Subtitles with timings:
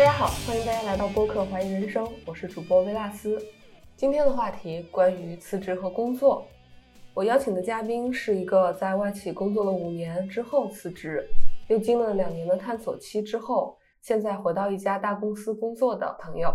[0.00, 3.38] 大家好，欢迎大家来到播客《怀疑人生》，我是主播维纳斯。
[3.96, 6.48] 今天的话题关于辞职和工作。
[7.12, 11.28] 我邀请的嘉宾是一个在外企工作了五年之后辞职，
[11.68, 16.50] 又经了两年的探索期之后，现在回到一家大公司工作的朋友。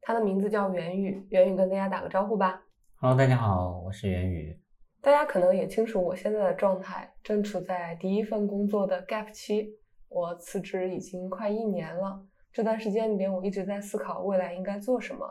[0.00, 2.60] 他的名字叫袁宇，袁宇跟大家打个招呼吧。
[2.96, 4.58] Hello，大家好，我是袁宇。
[5.00, 9.68] 大家可能也清楚我现在的状态，正处在第一份工作的 gap 期。
[10.08, 12.20] 我辞职已经快一年了，
[12.54, 15.26] 这段时间里边我一直在思考未来应该做什么，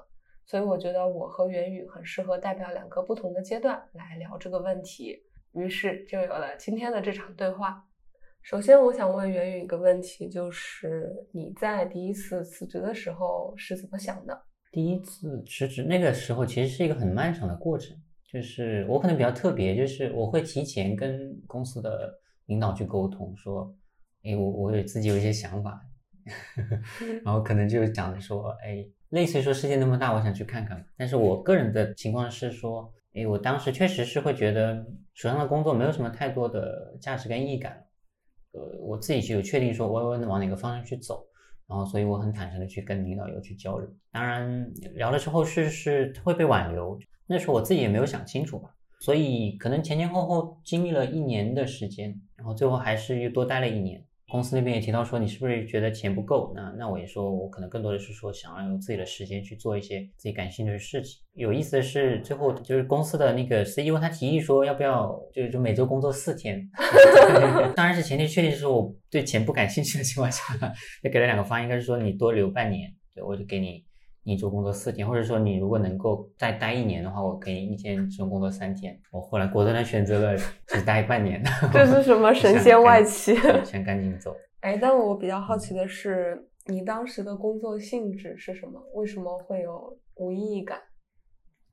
[0.45, 5.17] 所以我觉得我和袁宇很适合代表两个不同的阶段来聊这个问题，
[5.53, 7.81] 于是就有了今天的这场对话。
[8.41, 14.37] 首先，我想问袁宇一个问题，就是你在第一次辞职的时候是怎么想的？
[14.69, 17.95] 第一次辞职那个时候其实是一个很漫长的过程，
[18.29, 22.13] 就是我可能比较特别，就是我会提前跟公司的
[22.47, 23.73] 领导去沟通，说，
[24.23, 25.79] 哎，我我有自己有一些想法，
[27.23, 30.85] 然后可能就讲的说，哎，类似于说世界那么大，我想去看看。
[30.97, 37.85] 但是我个人的情况是说，哎，我当时确实是会觉得手上的工作没有什么太多的价值跟意义感，
[38.51, 41.25] 呃，我自己就有确定说我要往哪个方向去走。
[41.65, 43.89] 然后，所以我很坦诚的去跟领导有去交流。
[44.11, 48.69] 当然，聊了之后是是会被挽留，那时候我自己也没有想清楚吧。
[48.99, 54.05] 所以可能前前后后经历了一年的时间，然后最后还是又多待了一年。
[54.33, 56.51] 公司那边也提到说，你是不是觉得钱不够？
[56.55, 61.21] 那那我也说，我可能更多的是说想要用自己的时间去做一些自己感兴趣的事情。
[61.35, 66.67] 有意思的是，最后就是公司的那个 CEO 他提议说，要不要就就每周工作四天？
[67.77, 70.41] 当然是前提确定是我对钱不感兴趣的情况下，
[71.03, 73.85] 就给了两个方案，应该是说你多留半年，对我就给你
[74.23, 78.97] 一周工作四天，或者说你如果能够再待一年的话，我可以一天只用工作三天。
[79.11, 81.43] 我后来果断的选择了 只待半年。
[81.73, 83.35] 这是什么神仙外企？
[83.65, 84.33] 想赶紧走。
[84.61, 88.81] 哎，但我比较好奇的是，你当时的工作性质是什么？
[88.93, 90.77] 为什么会有无意义感？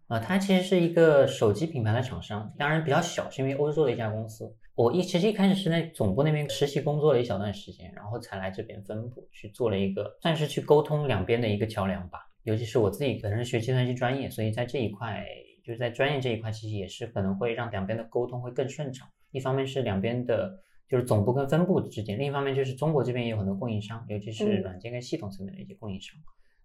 [0.09, 4.53] 啊、呃，它其实是一个手机品牌的厂商，当然比较小，是因为欧洲的一家公司。
[4.75, 12.19] 我一其实一开始是在总部那边实习工作了一小段时间，然后才来这边分部去做了一个，算是去沟通两边的一个桥梁吧。
[12.51, 15.25] 尤其是我自己本身学计算机专业，所以在这一块，
[15.65, 19.09] 就是在专业这一块，其实也是可能会让两边的沟通会更顺畅。
[19.31, 26.19] 一方面是两边的，就是总部跟分部之间；另一方面就是中国这边也有很多供应商，尤其是软件跟系统层面的一些供应商，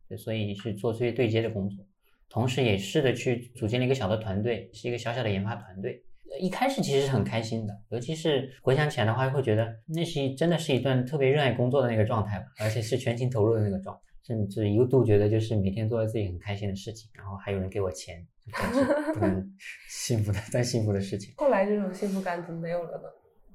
[0.09, 1.85] 对，所以是做这些对接的工作。
[2.27, 6.01] 同时也试着去组建了一个小的团队，是一个小小的研发团队。
[6.39, 18.25] 一开始其实是很开心的，尤其是回想起来的话，会觉得那是真的是一段特别热爱工作的那个状态吧，而且是全情投入的那个状态，甚至一度觉得就是每天做了自己很开心的事情，然后还有人给我钱，
[19.13, 19.53] 不能
[19.87, 21.33] 幸福的再幸福的事情。
[21.37, 23.03] 后来这种幸福感怎么没有了呢？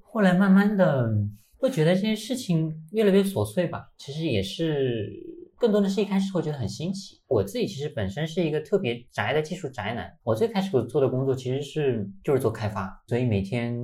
[0.03, 1.11] 后来慢慢的
[1.57, 5.39] 会觉得这些事情越来越琐碎吧，其实也是。
[5.61, 7.21] 更多的是一开始会觉得很新奇。
[7.27, 10.11] 我自己其实本身是一个特别宅的技术宅男。
[10.23, 13.79] 我最开始做的工作其实是就是做开发，所以每天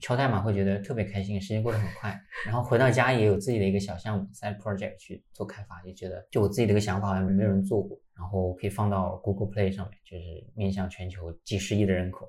[0.00, 2.20] 敲代码会觉得特别开心，时间过得很快。
[2.44, 12.26] 然后回到家也有自己的一个小项目 side project 去做开发，也觉得就我自己的一个想法好像没有人做过，然后可以放到 Google Play 上面，就是面向全球几十亿的人口，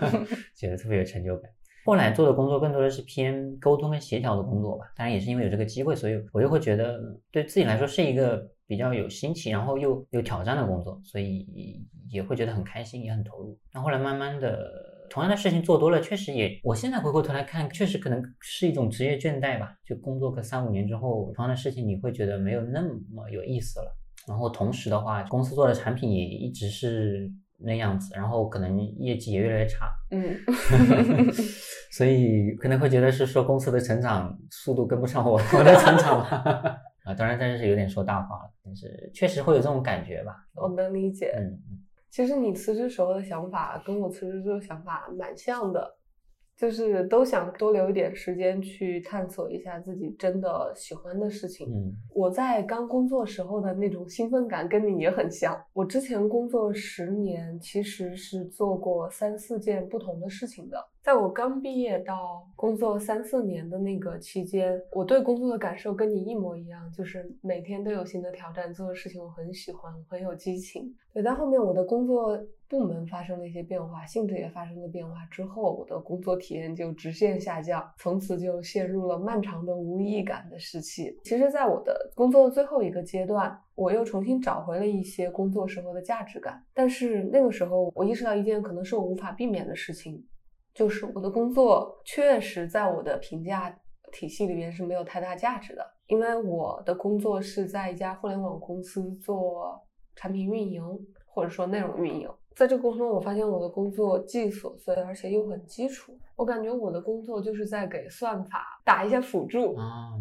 [0.54, 1.50] 觉得特别有成就感。
[1.86, 6.98] 后来做的工作更多的是偏沟通跟协调的工作吧，当然也是因为有这个机会，所以我就会觉得
[7.30, 11.46] 对自己来说是一个比较有新奇，然后又有挑战的工作，所以
[12.10, 13.56] 也会觉得很开心，也很投入。
[13.72, 14.68] 那后来慢慢的，
[15.08, 19.72] 同样的事情做多了，确实也，我现在回过头来看，确实可能是一种职业倦怠吧。
[19.84, 23.96] 就工作个三五年之后，同样的事情你会觉得没有那么有意思了。
[24.26, 29.90] 然后同时的话，公司做的产品也一直是那样子，然后可能业绩也越来越差。
[30.10, 30.36] 嗯，
[31.90, 36.80] 所以可能会觉得是说公司的成长速度跟不上我我的成长了。
[37.04, 40.44] 啊，当然这是有点说大话了，但是确实会有这种感觉吧。
[40.54, 41.32] 我能理解。
[41.36, 41.56] 嗯，
[42.10, 45.96] 其实你辞职时候的想法跟我辞职之后想法蛮像的，
[46.56, 51.68] 就是都想多留一点时间去探索一下自己真的喜欢的事情。
[51.70, 55.62] 嗯，我在刚工作时候的那种兴奋感跟你也很像。
[55.74, 60.82] 我之前工作十年，其实是做过三四件不同的事情的。
[61.06, 70.92] 在我刚毕业到工作三四年的那个期间，我对工作的感受跟你一模一样，就是每天都有新的挑战，做的事情我很喜欢，很有激情。
[71.14, 72.36] 对，但后面我的工作
[72.68, 81.16] 部门发生了一些变化，性质也发生了变化之后，我的工作体验就直线下降，从此就陷入了漫长的无意义感的时期。
[81.22, 90.20] 其实，在我的工作的最后一个阶段，我又重新找回了一些工作时候的价值感，但是那个时候我意识到一件可能是我无法避免的事情。
[90.76, 93.74] 就是我的工作确实在我的评价
[94.12, 99.82] 体系里边是没有太大价值的，因为我的工作是在一家互联网公司做
[100.14, 100.84] 产品运营
[101.26, 102.28] 或者说内容运营。
[102.54, 106.18] 在这个过程中，我发现我的工作既琐碎，而且又很基础。
[106.36, 110.12] 我感觉我的工作就是在给算法打一些辅助啊，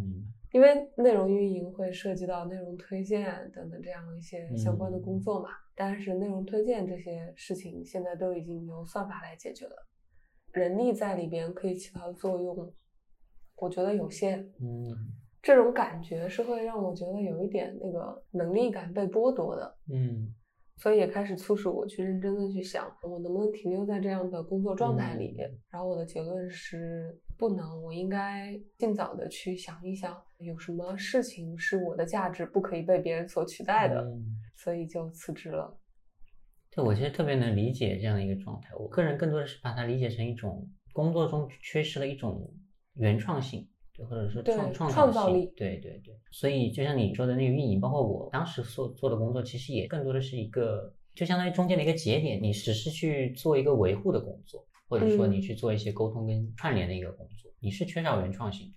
[0.51, 5.49] 因为内容运营会涉及到内容推荐等等这样一些相关的工作嘛。
[5.75, 9.75] 但是内容推荐这些事情现在都已经由算法来解决了，
[10.55, 12.73] 人力在里边可以起到的作用，
[13.57, 14.39] 我觉得有限。
[14.59, 14.95] 嗯，
[15.41, 19.77] 这种感觉是会让我觉得有一点那个能力感被剥夺的。
[19.91, 20.33] 嗯。
[20.77, 25.33] 所以也开始促使我去认真的去想，我能不能停留在这样的工作状态里。
[25.69, 34.05] 然后我的结论是不能，我应该尽早的去想一想，有什么事情是我的价值不可以被别人所取代的。
[34.57, 35.77] 所以就辞职了。
[36.75, 38.75] 对，我其实特别能理解这样的一个状态。
[38.75, 42.53] 我个人更多的是把它理解成一种工作中缺失了一种
[42.95, 43.67] 原创性。
[43.97, 58.69] 对或者说创创造力，对对对，所以就像你说的那个运营，包括我当时所做的工作，其实也更多的是一个，就相当于中间的一个节点，你只是去做一个维护的工作，或者说你去做一些沟通跟串联的一个工作，你是缺少原创性。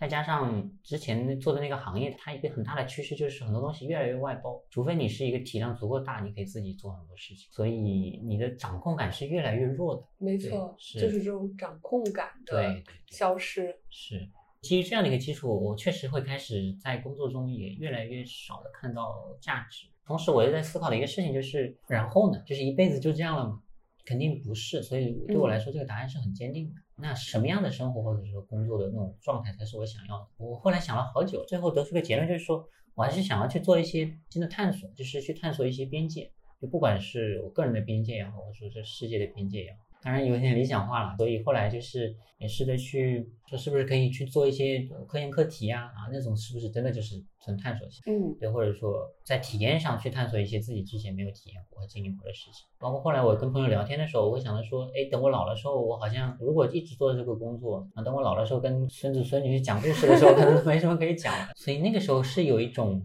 [0.00, 10.02] 再加上之前做的那个行业，它一个很大的趋势就是很多东西越来越外包，除非你是一个体量足够大，你可以自己做很多事情，所以你的掌控感是越来越弱的。
[10.16, 13.76] 没错，是就是这种掌控感的消失。
[13.90, 14.26] 是。
[14.62, 19.86] 基于这样的一个基础，我确实会开始在工作中也越来越少的看到价值。
[20.06, 23.62] 同时，我又在思考的一个事情就是，然后呢，就是一辈子就这样了吗？
[24.04, 24.82] 肯定不是。
[24.82, 26.74] 所以对我来说，这个答案是很坚定的。
[27.00, 30.26] 那什么样的生活或者说工作的那种状态才是我想要的？
[30.38, 36.30] 我后来想了好久，最后得出个结论，就是说我还是想要去做一些新的探索，就是去探索一些边界，
[36.60, 39.78] 就不管是我个人的边界也好，或者说这世界的边界也好。
[40.02, 45.82] 当然有点理想化了，所以后来就是也试着去说，是不是可以去做一些科研课题呀？
[45.94, 48.00] 啊，那种是不是真的就是纯探索性？
[48.06, 52.66] 嗯，对，或者说在体验上去探索一些自己之前没有体验过和经历过的事情。
[52.78, 61.50] 包括后来我跟朋友聊天的时候，我会想着说，哎，等我老了时候，我好像如果一直做这个工作，啊，等我老了时候跟孙子孙女去讲故事的时候，可能 没什么可以讲了。
[61.56, 63.02] 所以那个时候是有一种，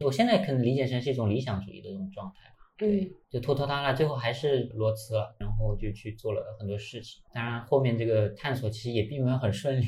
[0.00, 2.56] 我现在可能理解成是一种理想主义的这种状态吧。
[2.76, 7.20] 对，就拖拖拉拉，最后还是裸辞了，然后就去做了很多事情。
[7.32, 9.84] 当然，后面这个探索其实也并没有很顺利。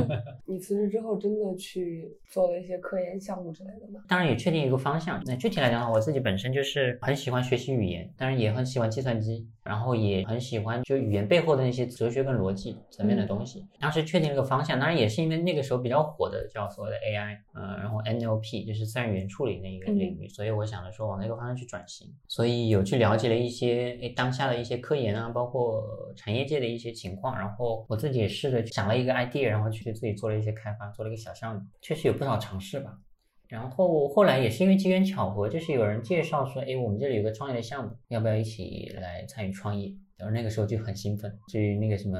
[0.48, 4.00] 你辞职之后，真的去做了一些科研项目之类的吗？
[4.08, 5.22] 当然也确定一个方向。
[5.26, 9.46] 那具体来讲的话，我自己本身就是很喜欢学习语言，当然也很喜欢计算机。
[9.66, 13.66] 然后也很喜欢就语言背后的那些哲学跟逻辑层面的东西。
[13.80, 22.06] 当时确定了个方向，当然也是因为那个时候比较火的叫所谓的 AI，呃，然后 NLP 就是自然语言处理那一个领域，所以我想着说往那个方向去转型。
[22.28, 25.84] 所以有去了解了一些诶当下的一些科研啊，包括
[26.16, 27.36] 产业界的一些情况。
[27.36, 32.96] 然后我自己也试着想了一个 idea，然后去自己做了一些开发，做了一个小项目，确实有不少尝试吧。
[33.48, 39.92] 然后后来也是因为机缘巧合，就是有人介绍说，哎，我们这里有个创业的项目，要不要一起来参与创业？
[40.16, 41.30] 然后那个时候就很兴奋。
[41.46, 42.18] 至于那个什么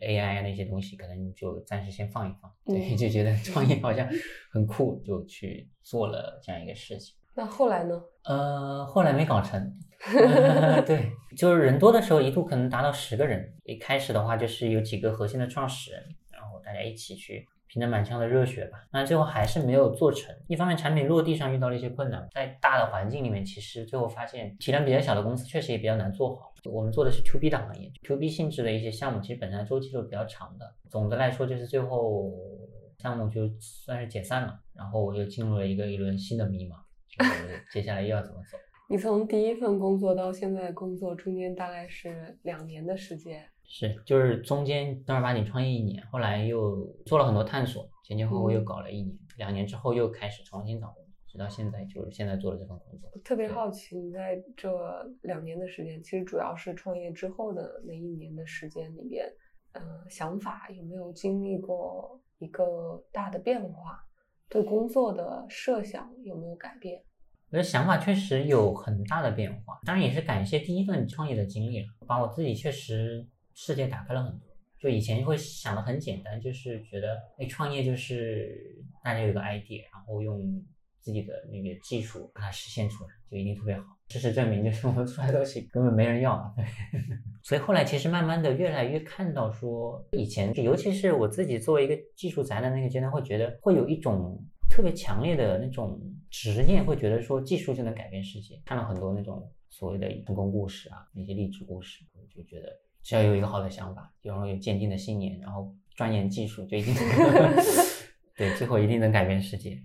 [0.00, 2.52] AI 那些东西，可能就暂时先放一放。
[2.66, 4.06] 对，就觉得创业好像
[4.50, 7.14] 很酷，就去做了这样一个事情。
[7.38, 8.02] 那后来呢？
[8.24, 9.72] 呃，后来没搞成。
[10.84, 13.54] 对，就是人多的时候一度可能达到十个人。
[13.62, 17.46] 一开始的话就是有几个核心的创始人，然后大家一起去。
[17.70, 20.34] 凭着满腔的热血吧，那最后还是没有做成。
[20.46, 26.54] 一方面，产品落地上遇到了一些困难，在大的环境里面，其实最后发现体量比较小的公司确实也比较难做好。
[26.64, 30.64] 我们做的是 to B 的行业，to B 性质的一些项目，其实本身周期都是比较长的。
[30.88, 32.32] 总的来说，就是最后
[33.00, 36.72] 项目就算是解散了，然后我又进入了一个一轮新的迷茫，
[37.18, 38.58] 就是接下来又要怎么走？
[38.88, 43.44] 你从第一份工作到现在工作中间大概是两年的时间。
[43.64, 53.10] 是，就是中间正儿八经创业一年，后来又做了很多探索，前前后后又搞了一年，两年之后又开始重新找工作，直到现在就是现在做的这份工作。
[53.22, 54.70] 特别好奇，你在这
[55.20, 59.30] 两年的时间，其实主要是创业之后的那一年的时间里边，
[59.72, 64.02] 呃，想法有没有经历过一个大的变化？
[64.48, 67.02] 对工作的设想有没有改变？
[67.50, 73.26] 我的想法确实有很大的变化，当然也是感谢第一份创业的经历了，把我自己确实。
[73.60, 78.56] 世界打开了很多，就以前会想的很简单，就是觉得哎，创业就是
[79.02, 80.64] 大家有个 idea，然后用
[81.00, 83.82] 自己的那个技术把它实现出来，就一定特别好。
[84.10, 86.54] 事实证明，就是我们出来的东西根本没人要。
[86.56, 86.64] 对
[87.42, 94.40] 所以后来其实慢慢的越来越看到说，以前尤其是我自己作为一个技术宅的那个阶段，会觉得会有一种
[94.78, 98.62] 特别强烈的那种执念，会觉得说技术就能改变世界。
[98.64, 102.68] 看了很多那种所谓的成功故事啊，那些励志故事，我就觉得。
[103.02, 106.94] 只要有一个好的想法，然后有坚定的信念，然后钻研技术，就已经
[108.36, 109.76] 对，最后一定能改变世界。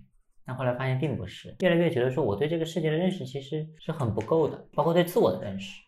[0.46, 5.82] 但后来发现并不是，越来越觉得说我对这个世界的认识其实是很不够的，包括对自我的认识。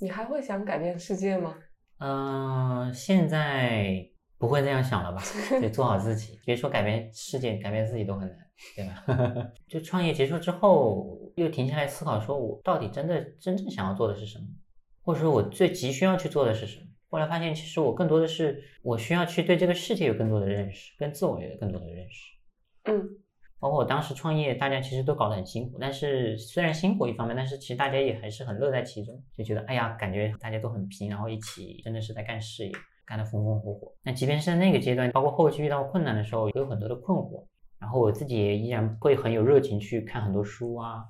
[0.00, 1.58] 你还会想改变世界吗？
[1.98, 4.02] 嗯，现在
[4.38, 5.20] 不会这样想了吧？
[5.60, 9.52] 得做好自己，别说改变世界，改变自己都很难，对吧？
[9.68, 14.46] 就创业结束之后，又停下来思考，说我到底真的真正想要做的是什么，
[15.02, 16.86] 或者说我最急需要去做的是什么？
[17.08, 22.32] 后来发现，其实我更多的是我需要去对这个世界有更多的认识，跟自我有更多的认识。
[22.84, 23.08] 嗯。
[23.58, 32.72] 包括我当时创业，大家其实都搞得很辛苦，但是虽然辛苦一方面，但是其实大家也还是很乐在其中，就觉得哎呀，感觉大家都很拼，然后一起真的是在干事业，
[33.06, 33.90] 干得风风火火。
[34.02, 37.46] 那即便是在那个阶段，包括后期遇到困难的时候，也有很多的困惑，
[37.78, 41.04] 然后我自己也依然会很有热情去看很多书啊，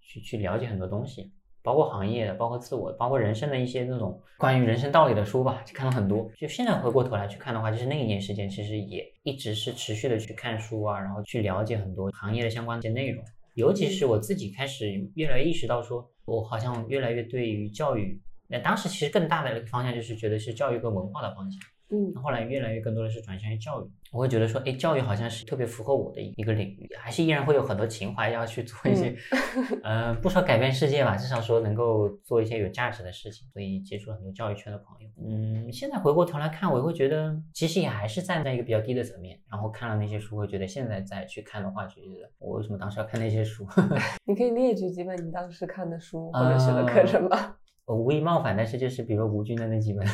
[0.00, 1.32] 去去了解很多东西。
[1.62, 6.30] 包括行业的，包括自我，包括人生的一些那种关于人生道理的书吧，就看了很多。
[6.36, 13.24] 就现在回过头来去看的话，就是那一年时间，其实也一直是持续的去看书啊，然后去了解很多行业的相关一些内容。
[13.54, 21.60] 尤其是我自己开始越来越意识到，说我好像越来越对于教育，那当时其实更大的一个方向就是觉得是教育跟文化的方向。
[21.90, 29.14] 嗯，后来越来越更多的是转向于教育，我会觉得说，哎，教育好像是特别符合我的一个领域，还是依然会有很多情怀要去做一些，
[29.84, 35.08] 呃，不说改变世界吧，至少说能够做一些有价值的事情，所以接触了很多教育圈的朋友。
[35.24, 43.64] 嗯，现在回过头来看，我会觉得其实也还是站在一个比较低的层面，然后看了那些书，会觉得现在再去看的话，就觉得我为什么当时要看那些书？
[44.26, 47.54] 你可以列举几本你当时看的书或者学的课程吗？
[47.86, 50.04] 我无意冒犯，但是就是比如吴军的那几本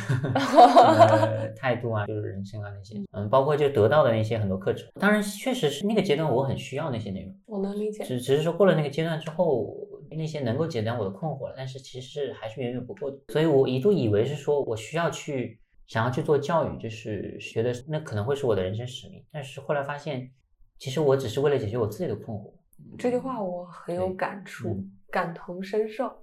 [1.57, 4.87] 态度啊，就是人生啊那些，嗯，包括就得到的那些很多课程。
[4.99, 8.03] 当然，确实是那个阶段我很需要那些内容，我能理解。
[8.03, 9.75] 只只是说过了那个阶段之后，
[10.11, 13.17] 那些能够解答我的困惑了，但是其实还是远远不够的。
[13.29, 19.25] 所以我一度以为是说我需要去想要去做教育，就是学的那可能会是我的人生使命。
[19.31, 20.29] 但是后来发现，
[20.77, 22.51] 其实我只是为了解决我自己的困惑。
[22.99, 24.77] 这句话我很有感触，
[25.09, 26.22] 感同身受。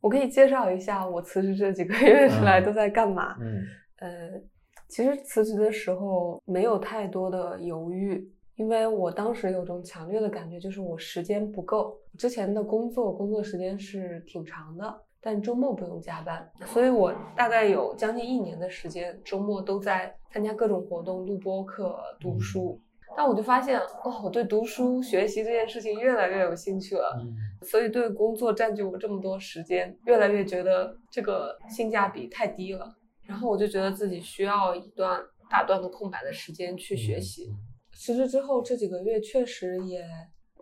[0.00, 3.36] 我可以介绍一下我辞职这几个月 来都在干嘛。
[3.40, 3.62] 嗯，
[3.98, 4.40] 呃，
[4.88, 8.26] 其实辞职的时候没有太多的犹豫，
[8.56, 11.96] 因为我当时有种强烈的感觉，就是我时间不够。
[12.18, 22.80] 之前的工作工作时间是挺长的，但周末不用加班，所以我大概有将近一年的时间，周末都在参加各种活动、录播课、读书。
[23.16, 27.20] 但我就发现，哦，我对读书学习这件事情越来越有兴趣了，
[27.62, 32.94] 所以对工作占据我这么多时间，越来越觉得这个性价比太低了。
[33.26, 37.48] 然后我就觉得自己需要一段大段的空白的时间去学习。
[37.92, 40.02] 辞职之后这几个月，确实也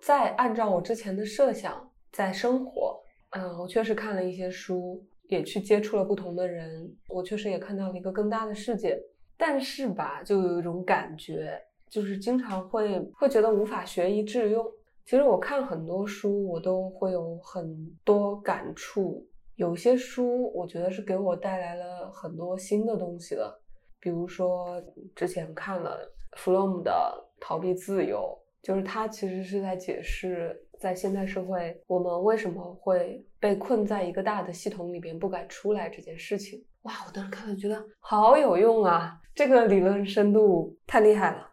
[0.02, 3.00] 在按照我之前的设想在生活。
[3.30, 8.98] 嗯，我确实看了一些书，也去接触了不同的人，我确实也看到了一个更大的世界。
[9.36, 11.58] 但是吧，就有一种感觉。
[11.90, 14.64] 就是经常会会觉得无法学以致用。
[15.04, 19.26] 其实我看很多书，我都会有很多感触。
[19.56, 23.58] 有些书我觉得是给我带来了很多新的东西的。
[24.00, 24.80] 比如说
[25.16, 25.98] 之前看了
[26.36, 26.92] 弗洛姆的
[27.44, 36.64] 《逃避自由》，就是他其实是在解释，在现代社会我们为什么会被困在一个大的系统里边不敢出来这件事情。
[36.82, 39.18] 哇，我当时看了觉得好有用啊！
[39.34, 41.47] 这个理论深度太厉害了。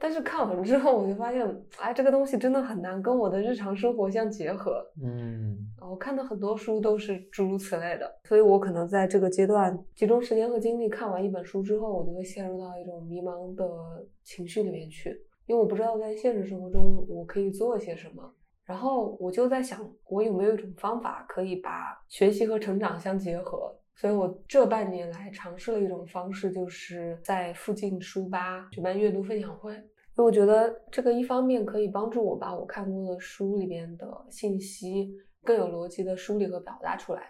[0.00, 1.44] 但是看完之后，我就发现，
[1.78, 4.80] 哎，这个东西真的很难跟我的日常生活相结合。
[5.02, 13.66] 嗯，我看的很多书都是诸如此类的，所以我可能在这个阶段集中时间和精力看完一本书之后，我就会陷入到一种迷茫的
[14.22, 15.10] 情绪里面去，
[15.46, 18.32] 因为我不知道在现实生活中我可以做些什么。
[18.64, 23.74] 然后我就在想，我有没有一种方法可以把学习和成长相结合？
[24.00, 29.72] 所以我这半年来尝试了一种方式，就是在附近书吧举办阅读分享会。
[29.74, 29.82] 因
[30.22, 35.10] 为我觉得这个一方面可以帮助我把我看过的书里边的信息
[35.42, 37.22] 更有逻辑的梳理和表达出来，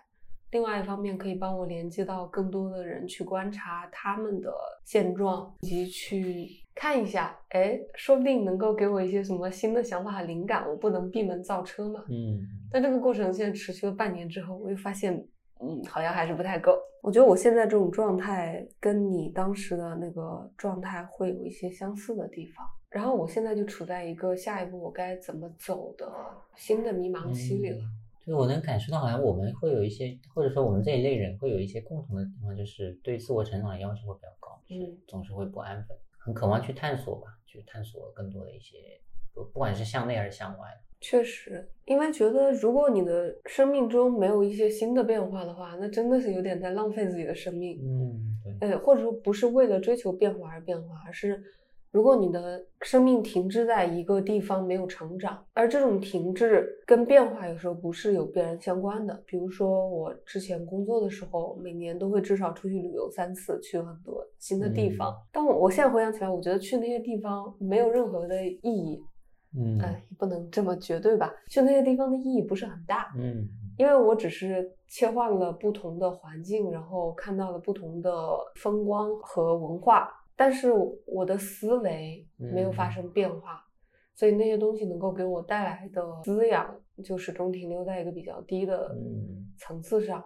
[0.50, 4.52] 另外一方面可以帮我连接到更多的人去观察他们的
[4.84, 10.68] 现状，以及去看一下，哎，说不定能够给我一些什么新的想法和灵感。
[10.68, 12.04] 我不能闭门造车嘛。
[12.10, 12.46] 嗯。
[12.70, 15.26] 但这个过程现在持续了半年之后，我又发现。
[15.60, 16.78] 嗯，好像还是不太够。
[17.00, 22.66] 我觉得我现在这种状态跟你当时的那个状态会有一些相似的地方。
[22.90, 26.10] 然后我现在就处在一个下一步我该怎么走的
[26.56, 27.84] 新的迷茫期里了。
[28.20, 38.76] 就是我能感受到，好像我们会有一些，或者说我们这一类人会有一些共同的地方，就是对自我成长的要求会比较高，嗯，总是会不安分，很渴望去探索吧，去探索更多的一些，
[39.32, 40.66] 不不管是向内还是向外。
[41.00, 47.78] 确实，因为觉得如果你的生命中没有一些新的变化的话，那真的是有点在浪费自己的生命。
[47.82, 48.68] 嗯，对。
[48.70, 51.40] 呃，或者说不是为了追求变化而变化，而是
[51.92, 59.22] 如果你的生命停滞在一个地方没有成长，而这种停滞跟变化有时候不是有必然相关的。
[59.24, 65.14] 比如说我之前工作的时候，每年都会至少出去旅游三次，去很多新的地方。
[65.32, 69.00] 但我我现在回想起来，我觉得去那些地方没有任何的意义。
[69.56, 71.32] 嗯，哎，不能这么绝对吧？
[71.48, 73.12] 去那些地方的意义不是很大。
[73.16, 78.12] 嗯，因为我只是切换了不同的环境，然后看到了不同的
[78.56, 80.10] 风光和文化。
[80.36, 80.72] 但是
[81.04, 83.60] 我的思维没有发生变化，
[84.14, 88.96] 所以那些东西能够给我带来的滋养，就始终停留在一个比较低的
[89.58, 90.24] 层次上。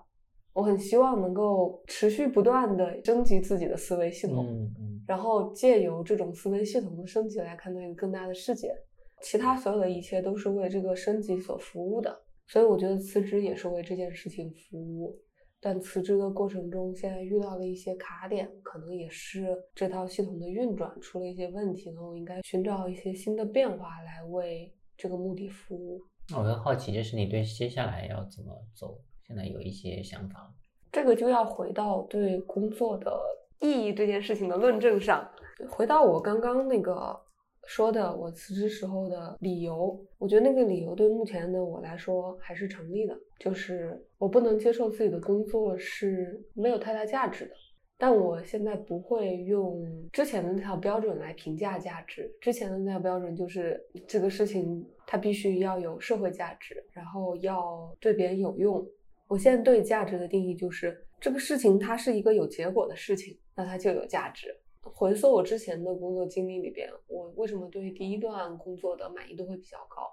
[0.53, 8.71] 我很希望能够持续不断的升级自己的思维系统，嗯嗯然后借由这种思维系统的升级来看到一个更大的世界。
[9.23, 15.17] 其他所有的一切都是为这个升级所服务的，所以我觉得辞职也是为这件事情服务。
[15.61, 26.01] 但辞职的过程中，现在遇到了一些卡点，可能也是这套系统的运转出了一些问题，那我应该寻找一些新的变化来为这个目的服务。
[26.29, 30.53] 那我很好奇，就是你对接下来要怎么走，现在有一些想法
[30.91, 33.17] 这个就要回到对工作的
[33.61, 35.31] 意义这件事情的论证上，
[35.71, 37.17] 回到我刚刚那个。
[37.67, 47.53] 说的我辞职时候的理由，我觉得那个理由对目前的我来说还是成立的，就是我不能接受自己的工作是没有太大价值的。
[47.97, 49.81] 但我现在不会用
[50.13, 58.85] 之前的那套标准来评价价值，之前的那套标准就是这个事情它必须要有社会价值，然后要对别人有用。
[59.29, 64.49] 我现在对价值的定义就是这个事情它是一个有结果的事情，那它就有价值。
[64.83, 70.13] 回溯我之前的工作经历里边，我为什么对第一段工作的满意度会比较高？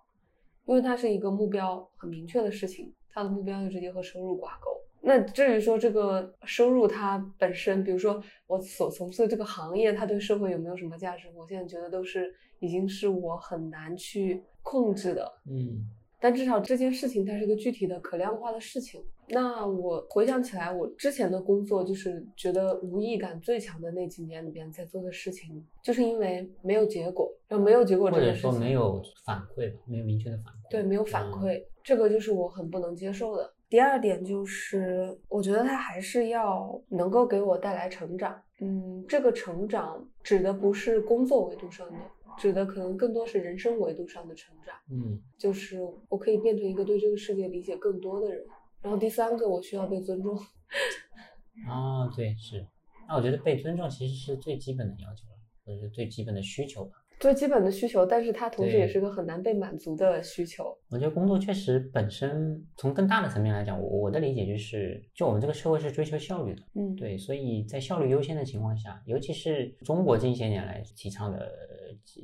[0.66, 4.70] 因为它是一个目标很明确的事情，它的目标就直接和收入挂钩。
[5.02, 11.28] 那至于说这个收入它本身，比如说我所从事的这个行业，它对社会有没有什么价值？
[11.36, 15.32] 我现在觉得都是已经是我很难去控制的。
[15.50, 15.86] 嗯。
[16.20, 19.02] 但至少这件事情它是一个具体的可量化的事情。
[19.32, 30.72] 那我回想起来，我之前的工作就是觉得无意感最强的那几年里边在做的事情，就是因为没有结果，然后没有结果，或者说没有反馈吧，没有明确的反馈。
[30.72, 33.54] 对，没有反馈，这个就是我很不能接受的。
[33.70, 38.42] 第二点就是，我觉得它还是要能够给我带来成长。
[38.62, 41.98] 嗯，这个成长指的不是工作维度上的。
[42.38, 48.46] 指的可能更多是人生维度上的成长，嗯，就是我可以变成一个对这个世界理解更多的人。
[48.82, 50.36] 然后第三个，我需要被尊重。
[51.68, 52.66] 啊，对，是。
[53.08, 56.92] 那我觉得被尊重其实是最基本的要求了，或者是最基本的需求吧。
[57.20, 60.74] 最基本的需求，但是它同时也是个很难被满足的需求。
[60.90, 71.52] 我觉得工作确实本身从更大的层面来讲，我我的理解就是，就我们这个社会是追求效率的，嗯，对，所以在效率优先的情况下，尤其是中国近些年来提倡的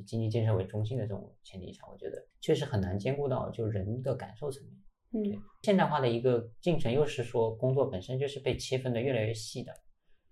[0.07, 4.73] 经济建设为中心的这种前提下，我觉得确实很难兼顾到就人的感受层面。
[5.15, 9.73] 嗯，现代化的一个进程又是说工作本身就是被切分的越来越细的，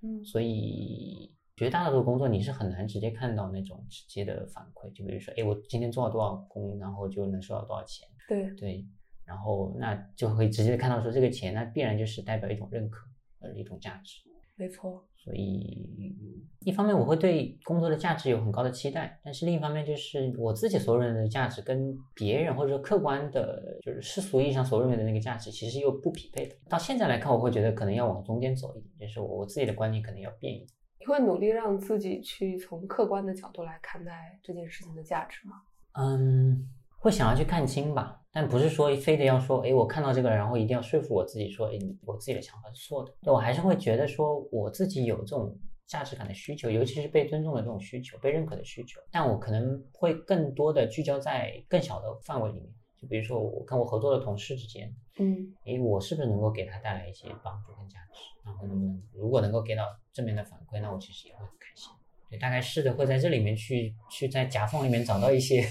[0.02, 1.34] 嗯，所以。
[1.56, 8.10] 绝大多数工作你是很难直接看到那种直接的反馈，就比如说，哎，我今天做了多少工，然后就能收到多少钱。
[8.28, 8.88] 对对，
[9.24, 13.08] 然后那就可以直接看到说这个钱，那必然就是代表一种认可，
[13.39, 14.24] 呃，一种价值。
[14.56, 15.06] 没错。
[15.16, 16.13] 所以
[16.60, 26.56] 一方面我会对工作的价值有很高的期待，但是另一方面就是我自己所认为的价值跟别人或者说客观的，就是世俗意义上所认为的那个价值，其实又不匹配的。
[26.68, 30.68] 到现在来看，我会觉得可能要往中间走一点，就是我我自己的观念可能要变一点。
[31.00, 35.62] 你会努力让自己去从客观的角度来看待这件事情的价值吗？
[35.94, 36.68] 嗯，
[37.04, 43.13] 会想要去看清吧，但不是说非得要说，哎，我看到这个，然后一定要说服我自己说，哎，我自己的想法是错的。
[43.30, 45.54] 我还是会觉得说，我自己有这种
[45.86, 49.02] 价值感的需求，尤其是被尊重的这种需求，被认可的需求。
[49.12, 58.22] 但我可能会更多的聚焦在更小的范围里面，就比如说我跟我合作的同事之间，嗯，哎，我是不是能够给他带来一些帮助跟价值？
[58.46, 61.92] 然后能不能，如果能够给到正面的反馈，那我其实也会很开心。
[62.34, 65.63] 对，大概试着会在这里面去去在夹缝里面找到一些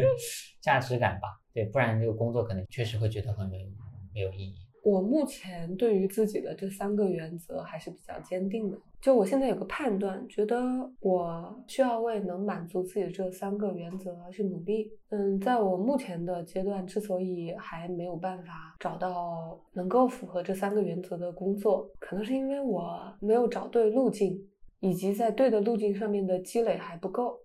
[0.62, 1.28] 价值感吧。
[1.52, 3.68] 对，不然这个工作可能确实会觉得很没
[4.14, 4.54] 没有意义。
[4.82, 8.78] 我目前对于自己的这三个原则还是比较坚定的。
[9.00, 10.58] 就我现在有个判断，觉得
[11.00, 14.90] 我需要为能满足自己的这三个原则而去努力。
[15.10, 24.40] 嗯，在我目前的阶段，之所以还没有办法找到能够符合这三个原则的工作，可能是因为我没有找对路径，
[24.86, 27.38] 以及在对的路径上面的积累还不够。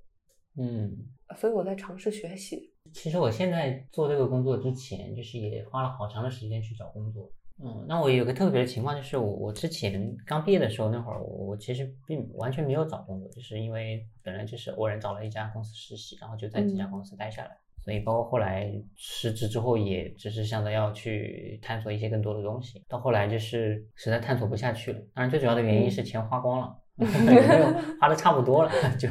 [0.58, 0.96] 嗯，
[1.38, 2.72] 所以我在尝试学习。
[2.94, 7.32] 其实我现在做这个工作之前，就是也花了好长的时间去找工作。
[7.64, 17.52] 嗯，那我有个特别的情况，就是我我之前刚毕业的时候那会儿，我我其实并完全没有找工作，就是因为本来就是偶然找了一家公司实习，然后就在这家公司待下来，
[17.84, 22.84] 所以包括后来辞职之后，也只是想着要去探索一些更多的东西。
[22.90, 26.76] 到后来就是实在探索不下去了，当然最主要的原因是钱花光了，
[27.26, 27.66] 没有
[28.00, 29.08] 花的差不多了，就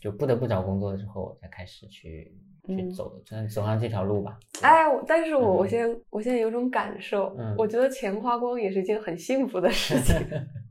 [0.00, 2.32] 就不得不找工作之后，我才开始去。
[2.66, 4.38] 去走，真的走上这条路吧。
[4.62, 10.16] 哎，但是我我现在我现在有种感受，我觉得钱花光也是一件很幸福的事情。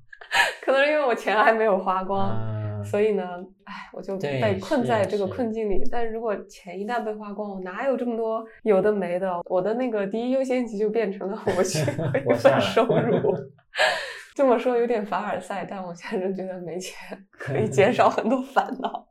[0.66, 3.24] 可能因为我钱还没有花光，所以呢，
[3.66, 5.84] 哎，我就被困在这个困境里。
[5.92, 9.32] 但如果钱一旦被花光，我哪有这么多有的没的？
[9.46, 11.78] 我的那个第一优先级就变成了我去
[12.28, 13.32] 一份收入。
[14.36, 19.08] 这么说有点凡尔赛，但我现在觉得没钱 可以减少很多烦恼。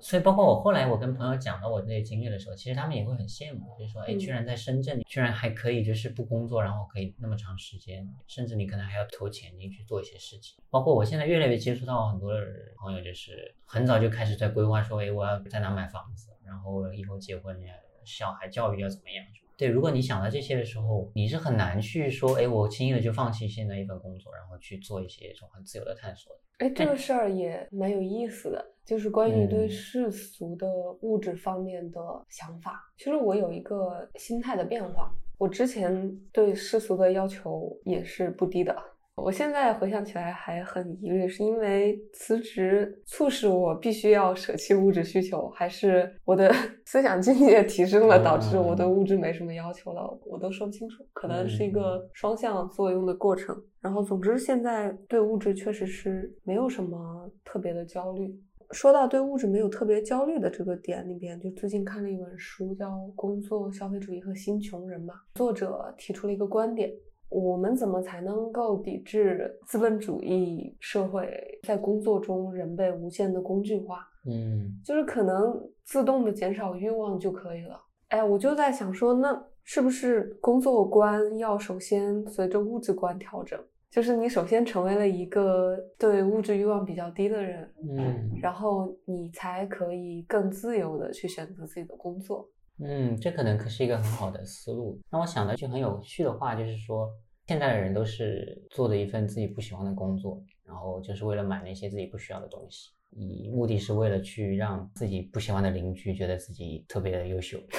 [0.00, 10.60] 所以，包括我后来我跟朋友讲到我这些经历的时候，其实他们也会很羡慕，就是说，哎，居然在深圳，居然还可以就是不工作，然后可以那么长时间，甚至你可能还要投钱进去做一些事情。
[10.70, 12.40] 包括我现在越来越接触到很多的
[12.78, 17.74] 朋友，就是很早就开始在规划说，哎，我要在哪买房子，然后以后结婚呀，
[18.04, 19.24] 小孩教育要怎么样。
[19.60, 26.32] 对，如果你想到这些的时候，你是很难去说，哎，我轻易的就放弃现在一份工作，然后去做一些这种很自由的探索。
[26.60, 30.66] 哎，这个事儿也蛮有意思的，就是关于对世俗的
[31.02, 32.80] 物质方面的想法。
[32.96, 38.74] 其实我有一个心态的变化，我之前对世俗的要求也是不低的。
[39.22, 46.50] 我现在回想起来还很疑虑，是因为辞职促使我必须要舍弃物质需求，还是我的
[46.86, 50.18] 思想境界提升了，导致我对物质没什么要求了？
[50.26, 53.56] 我都说不清楚，可能是一个双向作用的过程。
[53.80, 58.38] 然后，总之现在对物质确实是没有什么特别的焦虑。
[58.72, 66.88] 说到对物质没有特别焦虑的这个点里边，就最近看了一本书，叫《工作、消费主义和新穷人》嘛，作者提出了一个观点。
[67.30, 71.26] 我们怎么才能够抵制资本主义社会
[71.62, 74.06] 在工作中人被无限的工具化？
[74.26, 77.80] 嗯，就是可能自动的减少欲望就可以了。
[78.08, 83.58] 哎，我就在想说，那是不是工作观要首先随着物质观调整？
[83.90, 92.48] 就是你首先成为了一个对物质欲望比较低的人，嗯，然后你才可以更自由的去选择自己的工作。
[92.82, 94.98] 嗯，这可能可是一个很好的思路。
[95.10, 97.10] 那我想到一句很有趣的话，就是说，
[97.46, 102.90] 现在的人都是做的一份自己不喜欢的工作，然后就是为了买那些自己不需要的东西。
[103.10, 107.58] 以目的是为了去让自己不喜欢的邻居觉得自己特别的优秀，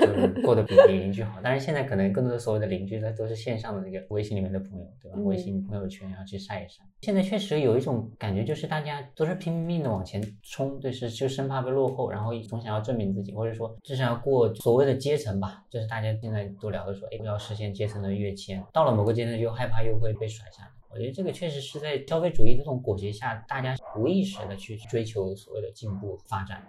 [0.00, 1.40] 就是过得比邻居好。
[1.42, 5.18] 但是现在可能更多的所谓的邻居他，都是线上的那个微信里面的朋友，对吧？
[5.20, 6.82] 微信朋友圈要去晒一晒。
[7.02, 15.64] 现在确实有一种感觉，就是大家都是拼命的往前冲，就是就生怕被落后，然后总想要证明自己，或者说至少要过所谓的阶层吧。
[15.70, 20.70] 就是大家现在都聊的说，哎，要实现阶层的跃迁，到了某个阶层又害怕又会被甩下来。
[20.92, 26.66] 我觉得这个确实是在消费主义这种裹挟下，大家无意识的去追求所谓的进步发展。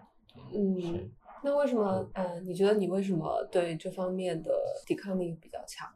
[0.53, 1.11] 嗯，
[1.43, 2.07] 那为什么？
[2.13, 4.51] 呃，你觉得你为什么对这方面的
[4.85, 5.89] 抵抗力比较强？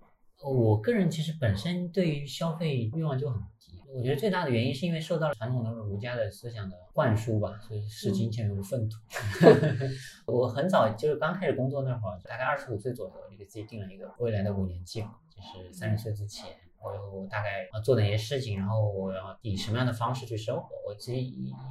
[0.44, 3.80] 我个人其实本身对于消费欲望就很低。
[3.96, 8.98] 我觉得最大的原因是因为受到了传统的儒家的思想的灌输吧，所以视金钱如粪土。
[10.28, 16.48] 我很早就是刚开始工作那会儿，大概二十五岁左右，就给自己定了一个未来的五年计划，就是三十岁之前。
[16.92, 20.68] 我大概要做哪些事情，然后我要以什么样的方式去生活？
[20.88, 21.22] 我其实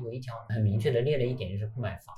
[0.03, 2.15] 有一条很明确的列了一点，就是不买房。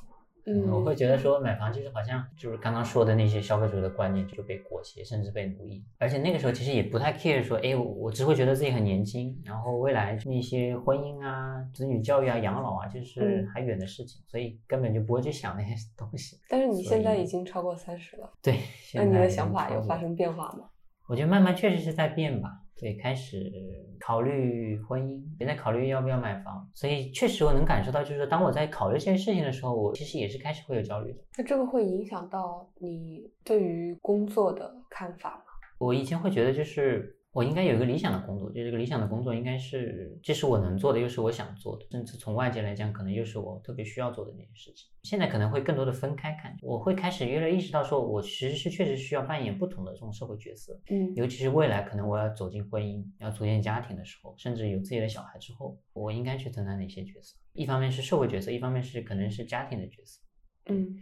[0.49, 5.85] 嗯，我会觉得说买房就是好像就是刚刚说的那些消费主义的观念就被裹挟，甚至被奴役。
[5.99, 16.39] 而且那个时候其实也不太 care 说，哎，我只会觉得自己很年轻，然后未来那些婚姻啊、子女教育啊、养老啊，就是还远的事情，所以根本就不会去想那些东西。
[16.49, 18.61] 但是你现在已经超过三十了，对，
[18.95, 20.71] 那你的想法有发生变化吗？
[21.09, 22.63] 我觉得慢慢确实是在变吧。
[22.79, 23.51] 对，开始
[23.99, 31.19] 考虑婚姻，也在考虑要不要买房，所以确实我能感受到，就是说当我在考虑这件事情的时候，我其实也是开始会有焦虑的。
[31.39, 35.45] 那这个会影响到你对于工作的看法吗？
[35.79, 37.16] 我以前会觉得就是。
[37.37, 44.89] 我应该有一个理想的工作，就这个理想的工作应该是既是我能做的，又是我想做的，甚至从外界来讲，可能又是我特别需要做的那些事情。
[45.03, 50.81] 现在可能会更多的分开看，我会开始越来意识到，说我其实是确实需要扮演不同的这种社会角色。
[50.89, 57.37] 嗯，尤其是未来可能我要走进婚姻，要组建家庭的时候，甚至有自己的小孩之后，我应该去承担哪些角色？
[57.53, 60.23] 一方面是社会角色，一方面是可能是家庭的角色。
[60.71, 60.97] 嗯。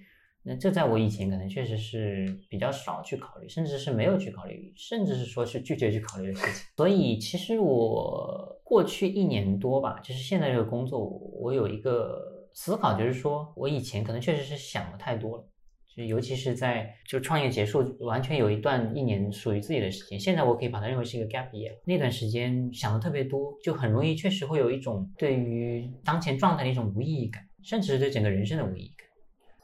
[0.47, 6.67] 那这在我以前可能确实是比较少去考虑，甚至是没有去考虑，甚至是说是拒绝去考虑的事情。
[6.77, 11.03] 所以其实我过去一年多吧，就是现在这个工作，
[11.41, 12.21] 我有一个
[12.53, 15.45] 思考，就是说我以前可能确实是想的太多了，
[15.97, 20.21] 就尤其是在就创业结束，完全有一段一年属于自己的时间。
[20.21, 21.73] 现在我可以把它认为是一个 gap year。
[21.87, 29.04] 那段时间想的特别多，就很容易确实会有一种对于当前状态的一种无意义感，甚至是对整个人生的无意义感。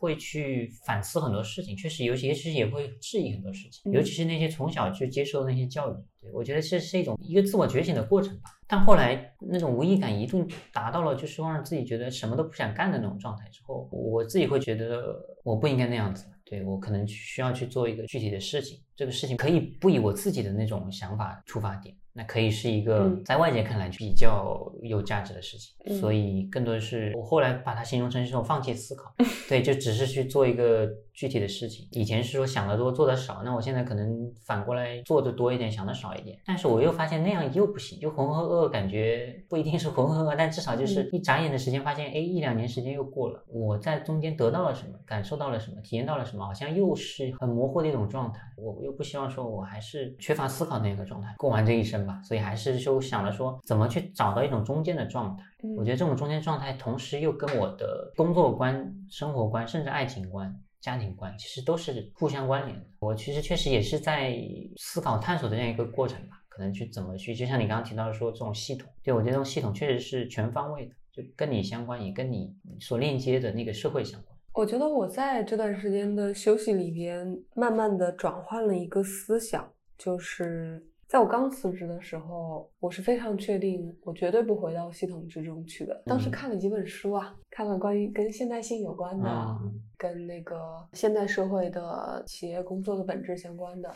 [0.01, 5.97] 会去反思很多事情，确实，尤其其实也会质疑很多事情，尤其是那些从小就接受的那些教育。
[6.19, 8.51] 对我觉得这是一种一个自我觉醒的过程吧。
[8.67, 16.25] 但后来那种无意感一度达到了，就是让自己觉得什么都不想干的那种状态之后，我自己会觉得我不应该那样子。
[16.45, 21.95] 对我可能需要去做一个具体的事情，这个事情可以不以我自己的那种想法出发点。
[22.13, 29.15] 那可以是一个在外界看来比较有价值的事情，所以更多的是我后来把它形容成一种放弃思考，
[29.49, 30.89] 对，就只是去做一个
[31.21, 31.87] 具体的事情。
[31.93, 36.39] 以前是说想得多做得少，那我现在可能反过来做的多一点，想的少一点。
[36.47, 48.41] 但是我又发现那样又不行，就浑浑噩噩，感觉不一定是浑浑噩噩，但至少就是一眨眼的时间，发现哎，一两年时间又过了，我在中间得到了什么，感受到了什么，体验到了什么，好像又是很模糊的一种状态。
[48.57, 52.19] 我又不希望说我还是缺乏思考那个状态过完这一生吧。
[52.23, 55.45] 所以还是就想了说，怎么去找到一种中间的状态？
[55.77, 62.87] 我觉得这种中间状态，同时又跟我的工作观、生活观，甚至爱情观、家庭观，其实都是互相关联的。
[63.01, 64.37] 我其实确实也是在
[64.77, 66.37] 思考、探索的这样一个过程吧。
[66.49, 74.37] 可能去怎么去，就像你刚刚提到说，这种系统，对我觉得这种系统确实是全方位的，就跟你相关，也跟你所链接的那个社会相关。
[74.53, 80.85] 我觉得我在这段时间的休息里边，慢慢的转换了一个思想，就是。
[81.11, 86.01] 在我刚辞职的时候，我是非常确定，我绝对不回到系统之中去的。
[86.07, 89.59] 当时看了几本书啊，看了关于跟现代性有关的，
[89.99, 90.57] 跟那个
[90.93, 93.93] 现代社会的企业工作的本质相关的，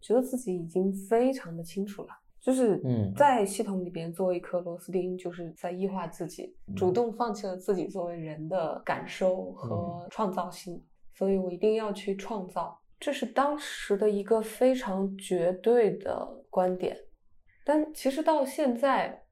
[0.00, 2.08] 觉得自己已经非常的清楚了。
[2.40, 2.82] 就是
[3.16, 10.82] 在系统里边做一颗螺丝钉，就是在异化自己，主动放弃了自己作为人的感受和创造性，
[11.14, 12.76] 所以我一定要去创造。
[12.98, 16.96] 这是当时的一个非常绝对的观点，
[17.64, 19.22] 但其实到现在，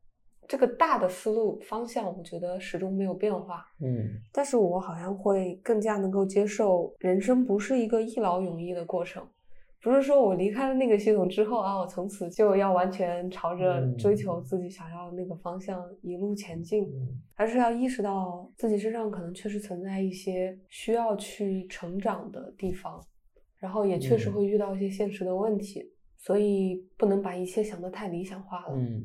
[0.46, 3.64] 这个大的思路方向，我觉得始终没有变化。
[3.80, 9.26] 嗯，但是我好像会更加能够接受，人生不是一个一劳永逸的过程，
[9.80, 16.86] 不是说我离开了那个系统之后啊，我从此就要完全朝着追求自己想要的那个方向一路前进，
[17.34, 23.02] 而是要意识到自己身上可能确实存在一些需要去成长的地方。
[23.64, 25.82] 然后也确实会遇到一些现实的问题，
[26.18, 28.74] 所以不能把一切想得太理想化了。
[28.76, 29.02] 嗯，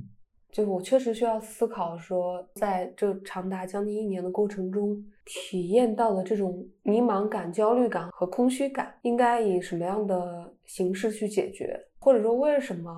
[0.51, 11.79] 就我确实需要思考说，在这长达将近一年的过程中，体验到的这种迷茫感、焦虑感和空虚感，应该以什么样的形式去解决？
[11.97, 12.91] 或者说，为什么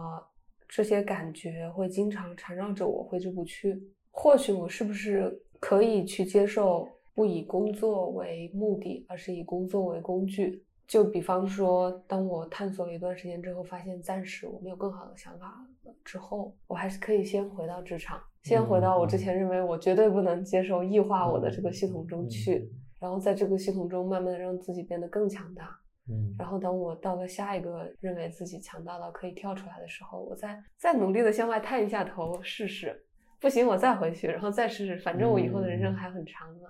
[0.67, 3.79] 这些感觉会经常缠绕着我，挥之不去？
[4.09, 10.65] 或许我是不是可以去接受，不以工作为目的，而是以工作为工具？
[10.91, 15.45] 就比方说，当我探索了一段时间之后，发现暂时我没有更好的想法
[15.85, 25.79] 了之后，我还是可以先回到职场，先回到我之前认为我绝对不能接受异化我的这个系统中去，然后在这个系统中慢慢的让自己变得更强大。
[26.09, 33.01] 嗯，然后等我到了下一个认为自己强大到可以跳出来的时候，我再再努力的向外探一下头试试，
[33.39, 36.67] 不行我再回去，然后再试试，反正我以后的人生还很长呢。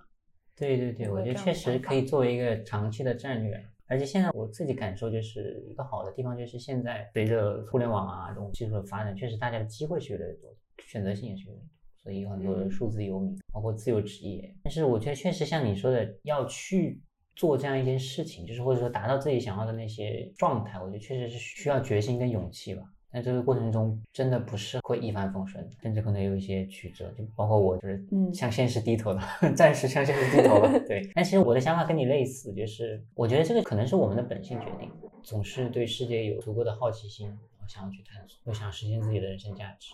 [0.56, 3.60] 对对对，我觉得确实可以作为一个长期的战略。
[3.92, 10.50] 而且现在我自己感受就是一个好的地方，就是现在随着互联网啊这种技术的发展，确实大家的机会是越来越多，
[10.86, 11.68] 选择性也是越来越多，
[12.02, 14.56] 所以有很多的数字游民，包括自由职业。
[14.64, 17.02] 但是我觉得确实像你说的，要去
[17.36, 22.84] 做这样一件事情，就是或者说达到自己想要的那些状态，我觉得确实是需要决心跟勇气吧。
[23.12, 28.02] 在这个过程中，真的不是会一帆风顺，甚至可能有一些曲折，就包括我就是
[28.34, 29.22] 向现实低头了，
[29.56, 30.80] 暂时向现实低头了。
[30.88, 34.90] 对， 但其实我的想法跟你类似，就是我觉得这个可能是我们的本性决定，
[35.22, 39.94] 总是对世界有足够的好奇心，然后想要去探索，又想实现自己的人生价值。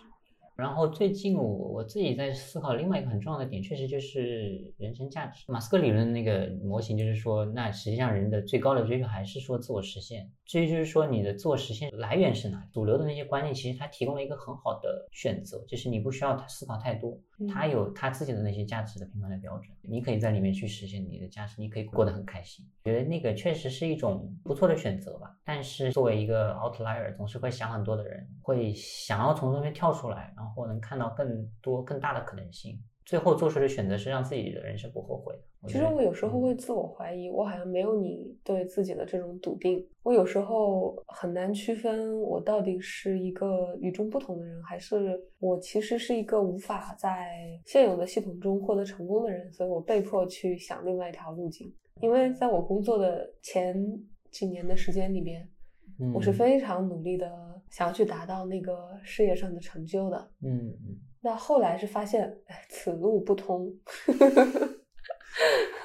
[0.58, 5.46] 然后最近我我自己在思考另外一个很重要的点，确实就是人生价值。
[5.48, 10.28] 马斯克理论那个模型就是说，那实际上人的最高的追求还是说自我实现。
[10.46, 22.64] 至于就是说你的自我实现来源是哪，主流的那些观念其实它提供了一个很好的选择，就是你不需要思考太多，他有他自己的那些价值的评判的标准，你可以在里面去实现你的价值，你可以过得很开心。
[22.84, 25.36] 觉得那个确实是一种不错的选择吧。
[25.44, 30.68] 但是作为一个 outlier，总是会想很多的人，会想要从中间跳出来，然后。
[30.68, 35.34] 能看到更多更大的可能性，最后做出的选择是让自己的人生不后悔。
[35.68, 39.86] 其实我有时候会自我怀疑，我好像没有你对自己的这种笃定。
[40.04, 47.30] 我有时候很难区分，我到底是一个与众不同的人，还是我其实是一个无法在
[47.66, 51.72] 现有的系统中获得成功的人，所以我被迫去想另外一条路径。
[52.02, 53.76] 因为在我工作的前
[54.32, 55.48] 几年的时间里边，
[56.14, 57.30] 我是非常努力的
[57.70, 60.32] 想要去达到那个事业上的成就的。
[60.44, 60.98] 嗯嗯。
[61.20, 63.70] 那后来是发现，哎，此路不通。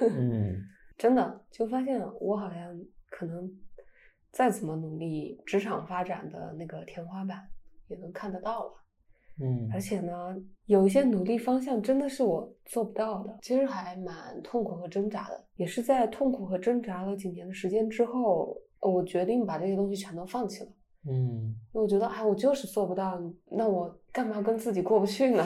[0.01, 0.57] 嗯，
[0.97, 2.79] 真的就发现我好像
[3.11, 3.51] 可能
[4.31, 7.39] 再怎么努力，职场发展的那个天花板
[7.89, 8.73] 也能看得到了。
[9.41, 10.37] 嗯，而且呢，
[10.67, 15.45] 有一些努力方向真的是我做不到的，其实还蛮痛苦和挣扎的。
[15.57, 20.71] 也是在痛苦和挣扎了几年的时间之后，我决定把这些东西全都放弃了。
[21.09, 23.19] 嗯，我觉得，哎，我就是做不到，
[23.51, 25.45] 那我干嘛跟自己过不去呢？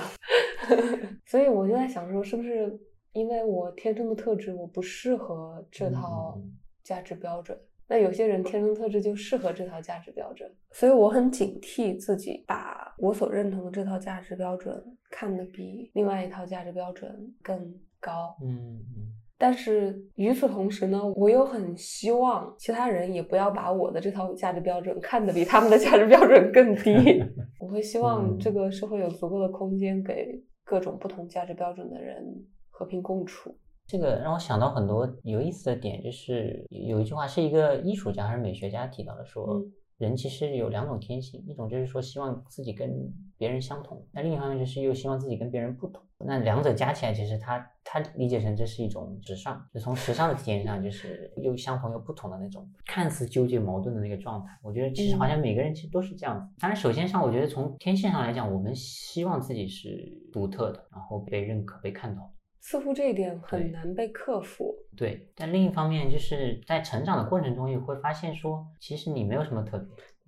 [1.25, 2.79] 所以我就在想说，是不是
[3.16, 6.38] 因为我天生的特质，我不适合这套
[6.83, 7.59] 价值标准？
[7.88, 17.59] 那有些人天生特质就适合这套价值标准，所以我很警惕自己把我所认同的这套价值标准看得比另外一套价值标准更
[17.98, 18.37] 高。
[18.42, 18.50] 嗯
[18.96, 19.12] 嗯。
[19.38, 27.22] 但是与此同时呢，我又很希望其他人也不要把我的这套价值标准看得比他们的价值标准更低。
[27.61, 32.24] 我会希望这个社会有足够的空间给各种不同价值标准的人
[32.76, 33.56] 和平共处。
[33.86, 39.64] 这个让我想到很多有意思的点，就是有一句话是一个艺术家还是美学家提到的，说。
[39.98, 46.04] 人其实有两种天性，一种就是说希望自己跟别人相同，那另一方面就是又希望自己跟别人不同。
[46.18, 54.50] 那两者加起来，其实他他理解成这是一种时尚，就从时尚的体验上，就是又相同又不同的那种看似纠结矛盾的那个状态。
[54.62, 56.46] 我觉得其实好像每个人其实都是这样子。
[56.58, 62.30] 当然，首先上，我觉得从天性上来讲，我们希望自己是独特的，然后被认可、被看到。
[62.68, 64.74] 似乎这一点很难被克服。
[64.96, 69.79] 对，但另一方面，就是在成长的过程中，也会发现说，其实你没有什么特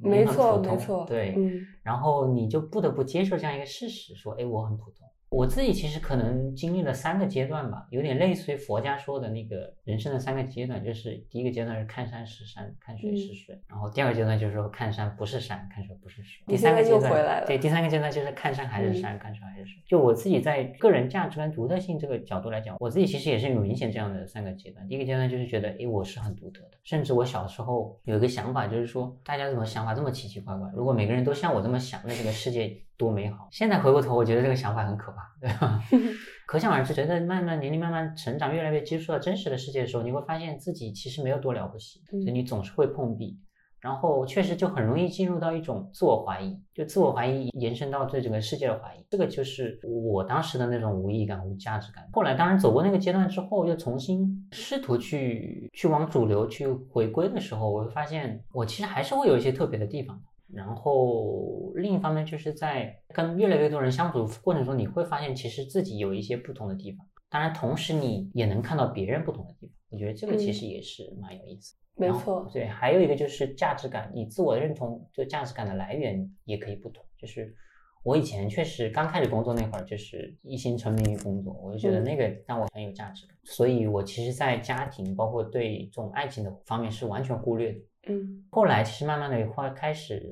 [0.01, 5.05] 别，没错，没错，对，嗯，然后你就不得不接受这样一个事实，说，哎，我很普通。
[5.31, 19.83] 我自己其实可能经历了三个阶段吧，有点类似于佛家说的那个人生的三个阶段，就是第一个阶段是看山是山，看水是水，然后第二个阶段就是说看山不是山，看水不是水，第三个阶段对，第三个阶段就是看山还是山，看水还是水。
[19.87, 24.87] 就我自己在个人价值观独特性这个角度来讲，我自己其实也是有明显这样的三个阶段。
[24.88, 30.71] 第一个阶段就是觉得，哎，我是很独特的，甚至我小时候有一个想法，就是说大家怎么想法这么奇奇怪怪？
[30.75, 32.77] 如果每个人都像我这么想，那这个世界。
[32.98, 33.48] 多美好！
[33.50, 35.80] 现在回过头，我觉得这个想法很可怕，对吧？
[36.46, 43.38] 可想而知，随着慢慢年龄慢慢成长，越来越接触到真实的世界的时候，你会发现自己其实没有多了不起，所以你总是会碰壁，
[43.80, 52.08] 然后确实就很容易进入到一种自我怀疑，就自我怀疑延伸到对整个世界的怀疑，这个就是我当时的那种无意义感、无价值感。
[52.12, 60.20] 后来当然走过那个阶段之后，又重新试图去去往主流去回归的时候，我会发现我其实还是会有一些特别的地方。
[60.52, 67.06] 然后另一方面，就是在跟越来越多人相处过程中，你会发现其实自己有一些不同的地方。
[67.28, 69.74] 当然，同时你也能看到别人不同的地方。
[69.90, 71.74] 我觉得这个其实也是蛮有意思。
[71.94, 77.04] 没错，对，还有一个就是价值感，你自我认同就价值感的来源也可以不同。
[77.18, 77.54] 就是
[78.02, 83.37] 我以前确实刚开始工作那会儿，就是一心沉迷于工作，我就觉得那个让我很有价值感。
[83.44, 87.78] 所以我其实，在家庭包括对这种爱情的方面是完全忽略的。
[88.09, 90.23] 嗯，后来其实慢慢的会开始，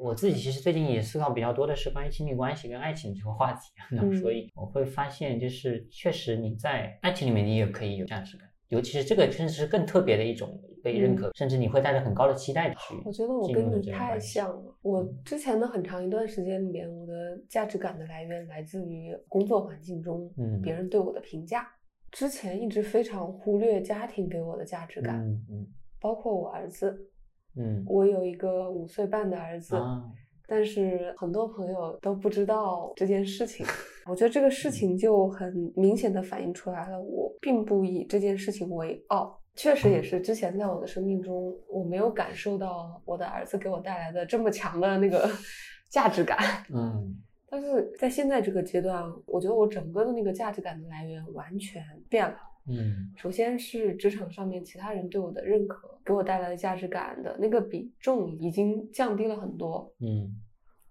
[0.00, 12.94] 我自己其实最近也思考比较多的是关于亲密关系跟爱情这个话题，那 所以我会发现，就是确实你在爱情里面你也可以有价值感，尤其是这个甚至是更特别的一种被认可，甚至你会带着很高的期待去。
[13.04, 17.12] 我觉得我跟你太像了，我之前的很长一段时间里面，我的
[17.48, 21.66] 价值感的来源来自于工作环境中，嗯，别人对我的评价。
[22.12, 25.66] 之前一直非常忽略家庭给我的价值感，嗯嗯，
[26.00, 27.10] 包括我儿子。
[27.56, 29.76] 嗯，我有一个五岁半的儿子，
[30.46, 33.66] 但是很多朋友都不知道这件事情。
[34.06, 39.40] 我觉得这个事情就很明显的反映出来了，我并不以这件事情为傲。
[39.56, 45.28] 确实也是，之前在我的生命中，我没有感受到我的儿子给我带来的这么强的那个
[45.88, 46.38] 价值感。
[46.72, 47.16] 嗯，
[47.48, 52.36] 但是在现在这个阶段，我觉得我整个的那个价值感的来源完全变了。
[52.68, 59.92] 嗯，首先是职场上面其他人对我的认可，给我带来的价值感的那个比重已经降低了很多。
[60.00, 60.34] 嗯，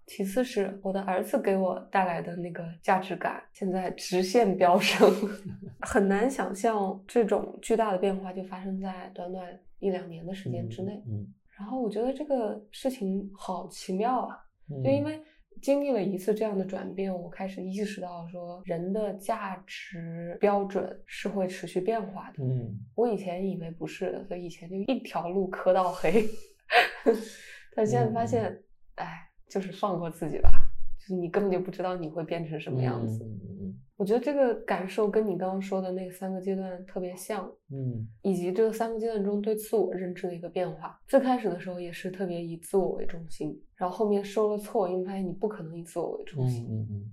[0.06, 5.10] 其次是我的儿子给我带来的那个价值感，现在直线飙升，
[5.80, 9.46] 很难想象这种巨大的变化就发生在短短
[9.78, 11.02] 一两年的时间之内。
[11.06, 11.26] 嗯，
[11.58, 14.38] 然后我觉得这个事情好奇妙啊，
[14.82, 15.20] 就因为。
[15.60, 22.42] 经历了一次这样的转变，我开始意识到说，人的价值标准是会持续变化的。
[22.42, 26.24] 嗯，我以前以为不是的，所以以前就一条路磕到黑。
[27.74, 28.44] 但现在发现，
[28.96, 30.50] 哎，就是放过自己吧，
[31.06, 33.22] 就是你根本就不知道你会变成什么样子。
[33.24, 41.00] 嗯我觉得这个感受跟你刚刚说的那三个阶段特别像，嗯以及这三个阶段中对自我认知的一个变化。
[41.08, 47.04] 最开始的时候也是特别以自我为中心，然后后面受了挫，因为发现你不可能以自我为中嗯心，嗯嗯，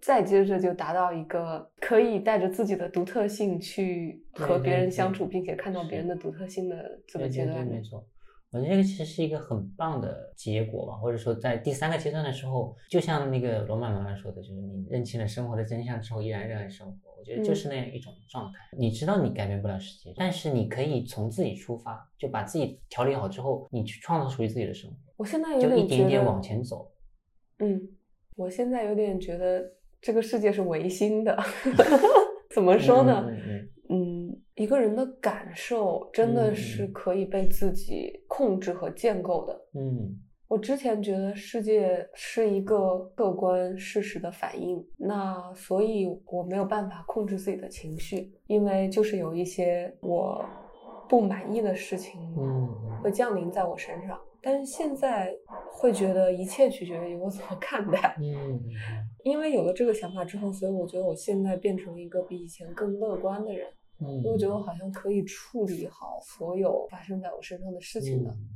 [0.00, 7.64] 再接着就达到一个可以带着自己的独特性去和别人相处，并且看到别人的独特性的这个阶段。
[7.64, 8.04] 没错。
[8.52, 16.94] 我觉得这个其实是一个很棒的结果吧，或者说在第三个阶段的时候，就像那个罗曼妈妈说的，就是你认清了生活的真相之后，依然热爱生活。
[17.18, 18.58] 我觉得就是那样一种状态。
[18.76, 26.90] 你知道你改变不了世界，但是你可以从自己出发，就把自己调理好之后，你去创造属于自己的生活，我现在有就一点点往前走。
[27.60, 27.80] 嗯，
[28.36, 29.64] 我现在有点觉得
[30.00, 31.38] 这个世界是唯心的。
[32.52, 33.24] 怎么说呢？
[33.26, 33.68] 嗯嗯嗯，
[34.62, 39.60] 一个人的感受真的嗯是嗯可以被自己控制和建构的。
[39.74, 50.44] 嗯我之前觉得世界是一个客观事实的反应，那所以我没有办法控制自己的情绪，因为就是有一些我
[51.08, 52.68] 不满意的事情嗯
[53.02, 54.20] 会降临在我身上。
[54.42, 55.34] 但是现在
[55.72, 58.60] 会觉得一切取决于我怎么看待，嗯
[59.24, 63.66] 因为有了这个想法之后，所以我觉得我现在变成了一个比以前更乐观的人。
[64.24, 68.30] 我觉得我好像可以处理好所有发生在我身上的事情的。
[68.30, 68.48] 嗯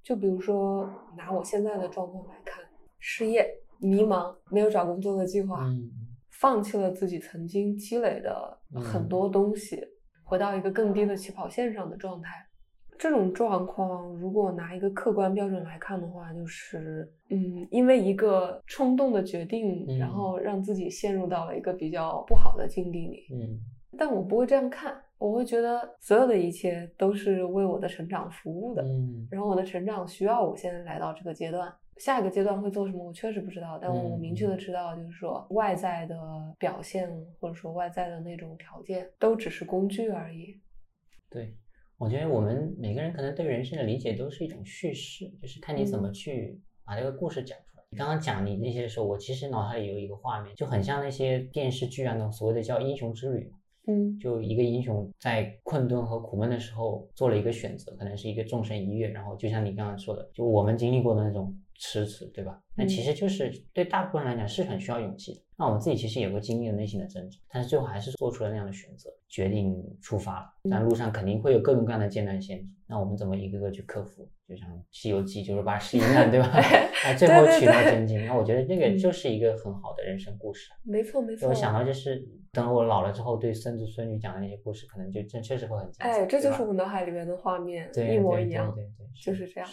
[0.00, 2.64] 就比如说拿我现在的状况来看，
[2.98, 3.46] 失业、
[3.78, 5.90] 迷茫、没有找工作的计划，嗯
[6.30, 9.84] 放弃了自己曾经积累的很多东西，
[10.24, 12.30] 回到一个更低的起跑线上的状态。
[12.98, 23.26] 这种状况，如果拿一个客观标准来看的话，就是，嗯，因为一个冲动的决定，嗯然后让自己陷入到了一个比较不好的境地里。
[23.30, 23.60] 嗯
[23.98, 28.82] 但我不会这样看，我会觉得所有的一切都是为我的成长服务的。
[28.82, 33.78] 嗯然后我的成长需要我现在来到这个阶段，下一个阶段会做什么，我确实不知道。
[33.82, 36.16] 但我嗯明确的知道，就是说外在的
[36.58, 40.60] 表现或者说外在的那种条件，都只是工具而已。
[41.28, 41.54] 对，
[41.98, 47.84] 我觉得我们每个人可能对人生的理解都是一种叙事，就是看你怎么去把这个故事讲出来。
[47.90, 53.52] 你刚刚讲你那些的时候，我其实脑海里有一个画面，就很像那些电视剧啊，那种所谓的叫英雄之旅。
[53.88, 54.16] 嗯。
[54.20, 62.60] 就一个英雄在困顿和苦闷的时候做了一个选择，可能是一个纵身一跃，然后就像你刚刚说的，就我们经历过的那种迟迟，对吧？
[62.76, 65.40] 那其实就是对大部分人来讲是很需要勇气的。
[65.56, 70.46] 那我们自己其实也会经历了内心的挣扎，但是最后还是做出了那样的选择，决定出发了。
[70.70, 74.28] 但路上肯定会有各种各样的艰难险阻，那我们怎么一个个去克服？
[74.48, 76.48] 就像《西游记》九十八十一难，对吧？
[77.04, 78.24] 那，最后取到真经。
[78.24, 80.70] 那我觉得那个就是一个很好的人生故事。
[80.84, 81.48] 没错没错。
[81.48, 86.08] 我想到就是等我老了之后，对孙子孙女讲的那些故事，可能就真确实会很精彩。
[86.08, 88.72] 哎，这就是我脑海里面的画面，对一模对一样。
[88.74, 89.68] 对对对，就是这样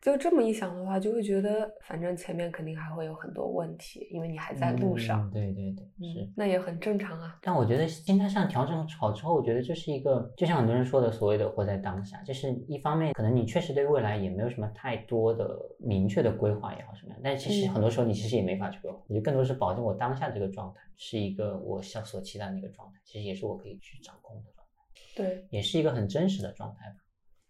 [0.00, 5.30] 就这么一想的话，就会觉得反正前面肯定还会有很多问题，因为你还在路上嗯。
[5.30, 6.32] 对对对，是嗯，。
[6.36, 7.38] 那也很正常啊。
[7.42, 24.84] 但我觉得心态上调整好之后，我觉得这是一个，就像很多人说的所谓的活在当下，就是一方面可能你确实对未来也没有什么太多的明确的规划也好什么样，但其实嗯很多时候你其实也没法去规划，我觉得更多是保证我当下这个状态是一个我想所期待的一个状态，其实也是我可以去掌控的状态，
[25.16, 26.96] 对，也是一个很真实的状态吧。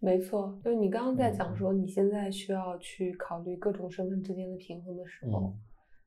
[0.01, 5.61] 没错，就是你刚刚在讲嗯说你现在需要去考虑各种身份之间的平衡的时候，嗯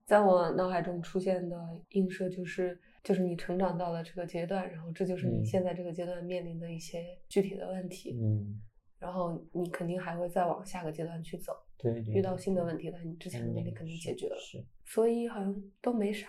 [0.06, 1.58] 在我脑海中出现的
[1.92, 8.60] 映射就是，就是你成长到了这个阶段，然后这就是你嗯现在这个阶段面临的一些具体的问题，嗯，
[9.00, 14.62] 然后你肯定还会再往下个阶段去走，对对，遇到新的问题，但你之前的问题肯定解决了，是。
[14.84, 16.28] 所以好像都没啥。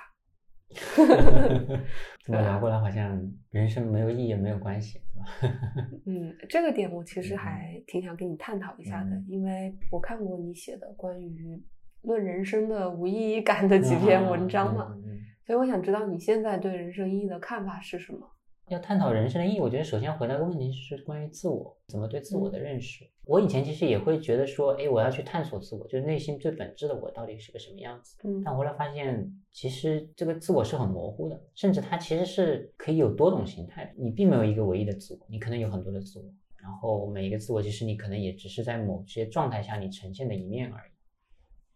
[2.25, 3.21] 这么拿过来，好像
[3.51, 5.55] 人生没有意义也没有关系，对吧？
[6.07, 11.61] 嗯，这个点我其实嗯还挺想跟你探讨一下的，嗯因为我看过你写的关于
[12.03, 18.29] 论人生的无意义感的几篇文章嘛，嗯嗯嗯所以我想知道你现在对人生意义的看法是什么？
[18.73, 23.07] 要探讨人生的意义，我觉得首先要回答一个问题是关于自我，怎么对自我的认识。
[23.25, 28.17] 我以前其实也会觉得说，哎，我要去探索自我，就是内心最本质的我到底是个什么样子。
[28.25, 33.93] 嗯但后来发现，其实这个自我是很模糊的，甚至它其实是可以有多种形态的。
[33.97, 36.25] 你并没有一个唯一的自我，你可能有很多的自我，
[36.57, 40.93] 然后每一个自我其实你可能也只是在某些状态下你呈现的一面而已。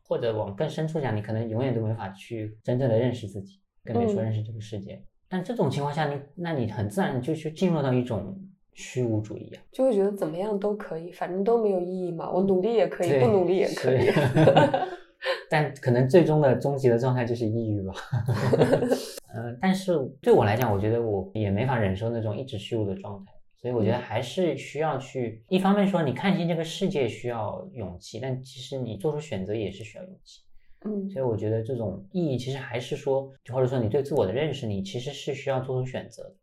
[0.02, 5.02] 或者往更深处讲，你可能永远都没法去真正的认识自己，更别说嗯认识这个世界。
[5.28, 8.36] 但这种情况下，你那你很自然就去进入到一种
[8.74, 14.06] 虚无主义啊，就会觉得怎么样都可以，反正都没有意义嘛，我努力也可以，不努力也可以。
[14.10, 14.12] 是
[15.50, 17.94] 但可能最终的终极的状态就是抑郁吧。
[19.34, 30.42] 呃，但是对我来讲，我觉得我也没法忍受那种一直虚无的状态，所以我觉得嗯还是需要去，一方面说你看清这个世界需要勇气，但其实你做出选择也是需要勇气。
[30.84, 36.34] 嗯所以我觉得这种意义其实还是说，或者说你对自我的认识，你其实是需要做出选择的。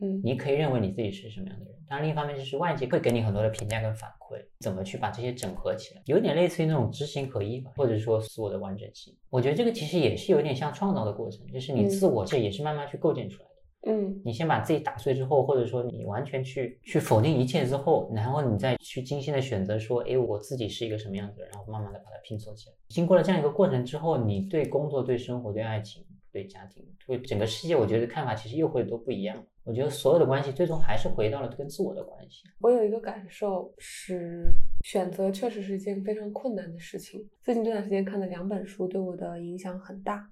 [0.00, 9.16] 嗯你可以认为你自己是什么样的人，当然另一方面就是外界会给你很多的评价跟反馈，怎么去把这些整合起来，有点类似于那种知行合一吧，或者说自我的完整性。
[9.30, 13.53] 我觉得这个其实也是有点像创造的过程，就是你嗯自我这也是慢慢去构建出来的。
[13.86, 22.76] 嗯你先把自己打碎之后，或者说你完全去去否定一切之后，然后你再去精心的选择说，哎，我自己是一个什么样子的，然后慢慢的把它拼凑起来。
[22.88, 29.44] 经过了这样一个过程之后，你对工作、对生活、对爱情、对家庭、对整个世界，我觉得看法其实又会都不一样。
[29.64, 32.42] 我觉得所有的关系最终还是回到了跟自我的关系。
[32.60, 37.26] 我有一个感受是，选择确实是一件非常困难的事情。
[37.42, 40.30] 最近这段时间看的两本书对我的影响很大，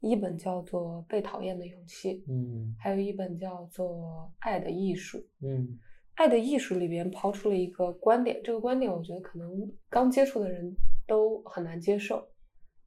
[0.00, 3.88] 一本叫做《被讨厌的勇气》，嗯还有一本叫做
[4.40, 5.18] 《爱的艺术》。
[5.42, 5.66] 嗯
[6.14, 10.74] 《爱的艺术》里边抛出了一个观点，这个观点我觉得可能刚接触的人
[11.06, 12.26] 都很难接受。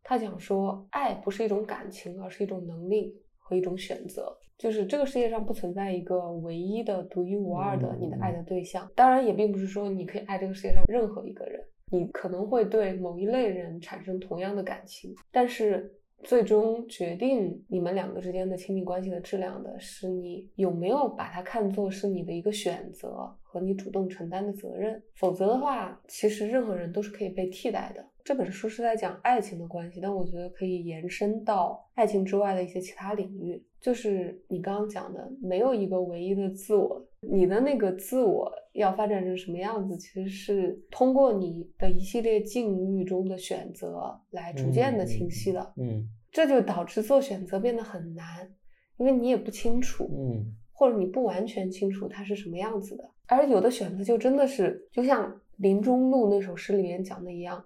[0.04, 4.38] 他讲说，爱不是一种感情，而是一种能力和一种选择。
[4.58, 8.90] 就是这个世界上不存在一个唯一的、独一无二的你的爱的对象。
[8.96, 11.60] 当然，也并不是说你可以爱这个世界上任何一个人，
[11.92, 15.92] 你可能会对某一类人产生同样的感情，但是
[16.24, 25.02] 最终决定你们两个之间的亲密关系的质量的是你有没有把它看作是你的一个选择和你主动承担的责任。
[25.16, 28.04] 否则的话，其实任何人都是可以被替代的。
[28.24, 33.62] 这本书是在讲爱情的关系，但我觉得可以延伸到爱情之外的一些其他领域。
[33.82, 45.74] 就是你刚刚讲的，没有一个唯一的自我，你的那个自我要发展成什么样子，其实是通过你的一系列境遇中的选择来逐渐的清晰的。
[45.78, 48.52] 嗯这就导致做选择变得很难，
[48.98, 53.04] 因为你也不清楚，嗯或者你不完全清楚它是什么样子的。
[53.28, 57.64] 而有的选择就真的是，就像林中路那首诗里面讲的一样，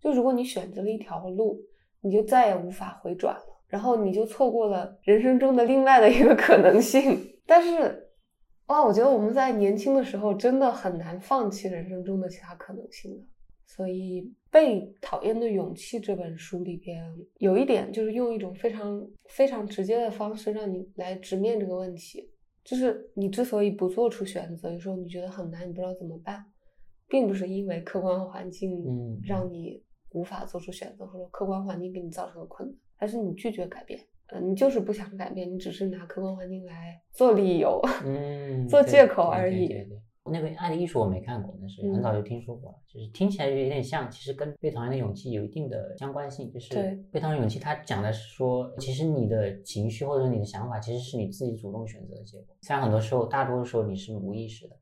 [0.00, 1.60] 就如果你选择了一条路，
[2.00, 7.18] 你就再也无法回转了，然后你就错过了人生中的另外的一个可能性。
[7.44, 8.05] 但是，
[8.66, 13.22] 哇，我觉得我们在年轻的时候真的很难放弃人生中的其他可能性的。
[13.64, 17.02] 所以，《被讨厌的勇气》这本书里边
[17.38, 22.28] 有一点，就是用一种非常非常直接的方式让你来直面这个问题。
[22.64, 26.44] 就是你之所以不做出选择，有时候你觉得很难，你不知道怎么办，
[27.08, 34.00] 并不是因为客观环境嗯让你无法做出选择，或者客观环境给你造成的困难，而是你拒绝改变。
[34.28, 37.80] 呃，你就是不想改变，你只是拿客观环境来做理由。
[38.04, 46.50] 嗯，做借口而已对对那个《爱的艺术》我没看过，但是很早就听说过了，就是听起来就有点像，其实跟《被讨厌的勇气》有一定的相关性。
[46.52, 52.56] 就是对《被讨厌的勇气》，它讲的是说，其实你的情绪或者说你的想法，其实是你自己主动选择的结果。
[52.62, 54.76] 虽然很多时候，大多数时候你是无意识的，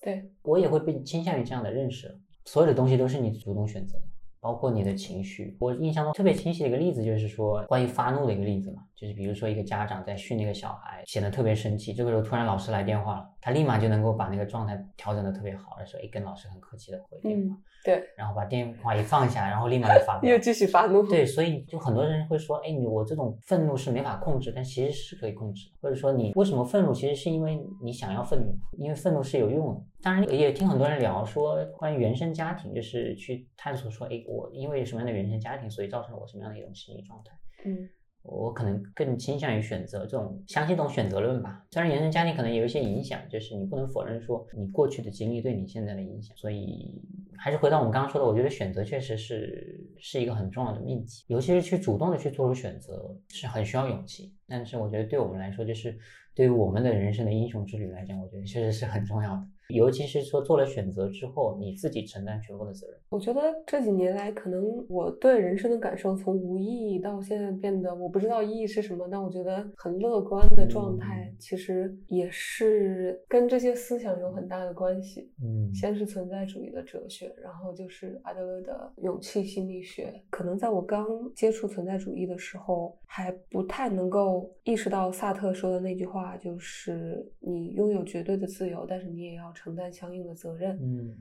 [0.00, 4.04] 对，我也会被倾向于这样的认识，所有的东西都是你主动选择的，
[4.40, 5.56] 包括你的情绪。
[5.60, 20.38] 我印象中特别清晰的一个例子就是说，关于发怒的一个例子嘛，就是比如说一个家长在训那个小孩，显得特别生气，这个时候突然老师来电话了，他立马就能够把那个状态调整的特别好，的说，哎，跟老师很客气的回电话，嗯，对，然后把电话一放下，然后立马就发 飙又。
[20.38, 21.02] 继续发怒。
[21.02, 25.74] 对，所以就很多人会说，哎，你我这种愤怒是没法控制，但其实是可以控制的。
[25.80, 29.82] 或者说你为什么愤怒，其实是因为你想要愤怒，因为愤怒是有用的。
[30.00, 37.32] 当然也听很多人聊说关于原生家庭，就是去探索说，哎，我因为什么样的原生家庭，所以造成了我什么样的一种心理状态。
[37.64, 37.88] 嗯
[38.22, 41.64] 我可能更倾向于选择这种相信这种选择论吧。
[41.70, 46.36] 虽然原生家庭可能有一些影响，就是你不能否认说你过去的经历对你现在的影响。
[46.36, 47.00] 所以
[47.38, 54.34] 还是回到我们刚刚说的，我觉得选择确实是是一个很重要的命题，尤其是去主动的去做出选择是很需要勇气。
[54.46, 55.96] 但是我觉得对我们来说，就是
[56.34, 59.42] 对于我们的人生的英雄之旅来讲，我觉得确实是很重要的。
[59.68, 62.97] 尤其是说做了选择之后，你自己承担全部的责任。
[63.10, 75.30] 我觉得这几年来，可能我对人生的感受从无意义到现在变得我不知道意义是什么，但我觉得很乐观的状态嗯，其实也是跟这些思想有很大的关系。
[75.42, 80.12] 嗯先是存在主义的哲学，然后就是阿德勒的勇气心理学。
[80.30, 90.76] 可能在我刚接触存在主义的时候，还不太能够意识到萨特说的那句话，就是你拥有绝对的自由，但是你也要承担相应的责任。
[90.76, 91.14] 嗯嗯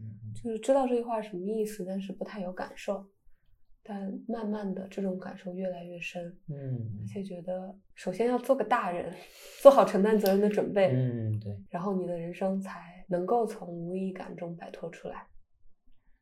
[0.43, 3.05] 就是知道这句话什么意思，但是不太有感受。
[3.89, 9.15] 但慢慢的，这种感受越来越深，嗯而且觉得首先要做个大人，
[9.61, 11.57] 做好承担责任的准备，嗯，对。
[11.69, 15.25] 然后你的人生才能够从无意义感中摆脱出来。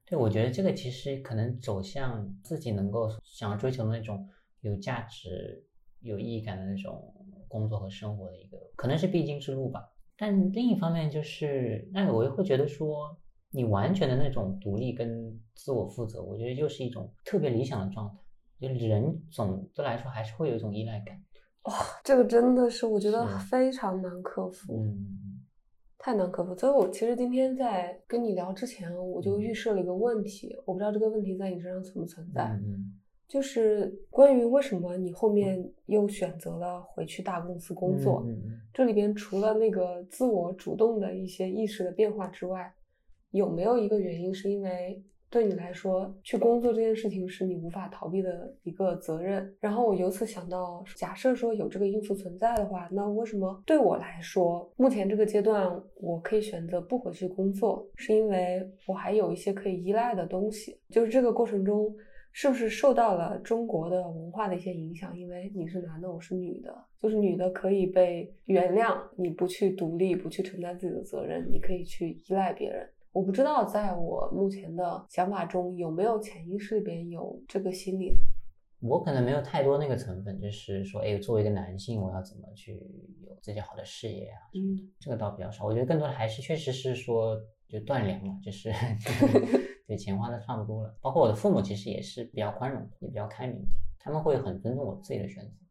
[0.05, 4.29] 对，我觉得这个其实可能走向自己能够想要追求的那种
[4.61, 5.65] 有价值、
[6.01, 7.11] 有意义感的那种
[7.47, 9.91] 工作和生活的一个，可能是必经之路吧。
[10.15, 13.17] 但另一方面就是，那我又会觉得说，
[13.55, 18.15] 你完全的那种独立跟自我负责，我觉得又是一种特别理想的状态。
[18.59, 21.15] 就人总的来说还是会有一种依赖感。
[21.63, 24.75] 哇，这个真的是我觉得非常难克服。
[24.77, 25.41] 嗯
[25.97, 26.55] 太难克服。
[26.55, 32.93] 所以我其实今天在跟你聊之前，我就嗯预设了一个问题，我不知道这个问题在你身上存不存在，嗯
[33.27, 38.23] 就是关于为什么你后面又选择了回去大公司工作。
[38.27, 42.71] 嗯嗯这里边除了那个自我主动的一些意识的变化之外，
[43.35, 49.53] 有没有一个原因是因为对你来说，去工作这件事情是你无法逃避的一个责任？
[49.59, 61.93] 然后我由此想到，假设说有这个因素存在的话，那为什么对我来说，目前这个阶段我可以选择不回去工作，是因为我还有一些可以依赖的东西，就是这个过程中。
[62.37, 65.17] 是不是受到了中国的文化的一些影响？
[65.17, 72.85] 因为你是男的，我是女的，就是女的可以被原谅，你不去独立，不去承担自己的责任，你可以去依赖别人。
[73.15, 78.17] 我不知道在我目前的想法中有没有潜意识里边有这个心理。
[78.81, 82.73] 我可能没有太多那个成分，就是说，哎，作为一个男性，我要怎么去
[83.25, 84.41] 有自己好的事业啊？
[84.53, 85.63] 嗯这个倒比较少。
[85.63, 87.39] 我觉得更多的还是确实是说，
[87.69, 88.69] 就断粮了，就是
[89.87, 90.93] 对钱花的差不多了。
[90.99, 95.64] 包括我的父母其实也是比较宽容，也比较开明的，他们会很尊重我自己的选择。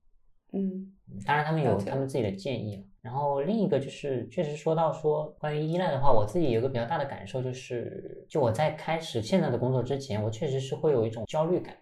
[0.54, 2.82] 嗯嗯当然，他们有他们自己的建议了。
[3.02, 11.76] 然后另一个就是，确实说到说关于依赖的话，我自己有一个比较大的感受就是，就我在开始现在的工作之前，我确实是会有一种焦虑感。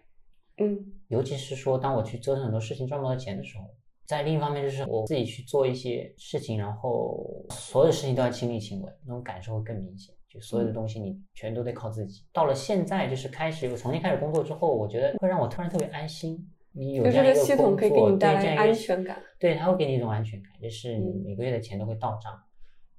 [0.57, 3.63] 嗯尤其是说，当我去折腾很多事情赚不到钱的时候，
[4.05, 10.13] 在另一方面就是我自己去做一些事情，然后所有的事情都要亲力亲为，那种感受会更明显。
[10.27, 12.25] 就所有的嗯东西你全都得靠自己。
[12.33, 16.49] 到了现在，就是开始我重新开始工作之后，我觉得会让我突然特别安心。
[16.73, 19.21] 你有就这样一个个系统可以给你带来安全感。
[19.39, 22.33] 对，它会给你一种安全感，就是你嗯每个月的钱都会到账，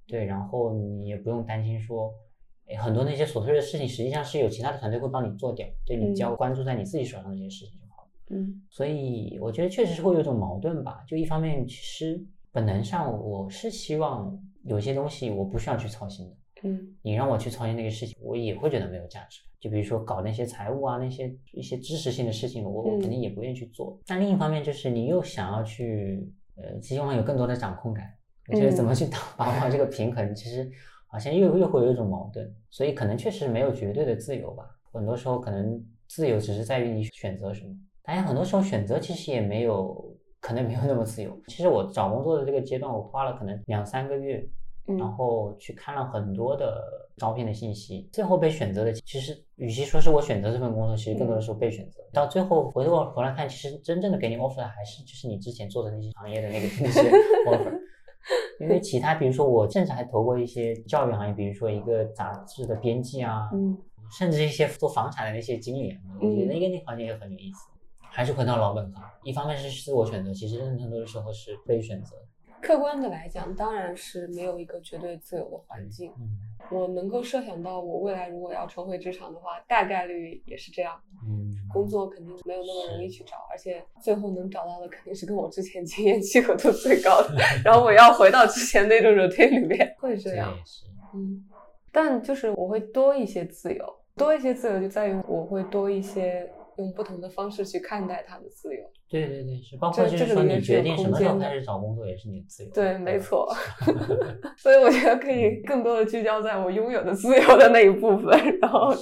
[0.06, 2.12] 对，然后你也不用担心说，
[2.68, 8.08] 哎，很多那些琐碎的事情，实际上是有其他的团队会帮你做掉，对你只要嗯关注在你自己手上的这些事情就好了。
[8.30, 19.40] 嗯所以我觉得确实是会有一种矛盾吧，就一方面其实本能上我是希望有些东西我不需要去操心的，嗯你让我去操心那个事情，我也会觉得没有价值。
[19.64, 23.98] 就比如说搞那些财务啊，那些一些知识性的事情，我肯定也不愿意去做。
[24.06, 28.04] 但另一方面就是你又想要去，呃，希望有更多的掌控感。
[28.48, 30.70] 我觉得怎么去打把握这个平衡，其实
[31.06, 32.54] 好像又又会有一种矛盾。
[32.68, 34.64] 所以可能确实没有绝对的自由吧。
[34.92, 41.34] 很多时候可能自由只是在于你选择什么，大家很多时候选择其实也没有，可能没有那么自由。
[41.46, 44.46] 其实我找工作的这个阶段，我花了可能两三个月。
[44.86, 46.82] 然嗯后去看了很多的
[47.16, 52.00] 招聘的信息，最后被选择的，其实与其说是我选择这份工作，其实更多的是我被选择。
[52.12, 57.00] 到最后回头回来看，其实真正的给你 offer 的还是就是你之前做的那些行业的那个那些
[57.48, 57.80] offer。
[58.60, 63.76] 因为其他，比如说我甚至还投过一些教育行业，比如说一个杂志的编辑啊，嗯
[64.18, 67.68] 甚至一些做房产的那些经理啊，我觉得那个那行业也很有意思。
[68.00, 72.16] 还是回到老本行，一方面是自我选择，其实更多的时候是被选择。
[72.64, 76.10] 客观的来讲，当然是没有一个绝对自由的环境。
[76.18, 76.40] 嗯
[76.70, 80.98] 我能够设想到，我未来如果要重回职场的话，大概率也是这样。
[81.28, 87.34] 嗯，工作肯定没有那么容易去找，而且最后能找到的肯定是跟我之前经验契合度最高的。
[87.62, 90.56] 然后我要回到之前那种 routine 里面，会这样。
[91.12, 91.44] 嗯，
[91.92, 93.84] 但就是我会多一些自由，
[94.16, 98.90] 多一些自由就在于我会多一些用不同的方式去看待它的自由。
[99.20, 102.70] 对对对，是包括就是说你决定什么时候开始找工作也是你的自由。
[102.72, 103.18] 对，没。
[103.18, 103.48] 错。
[104.58, 108.92] 所以我觉得可以更多的聚焦在我拥有的自由的那一部分，然后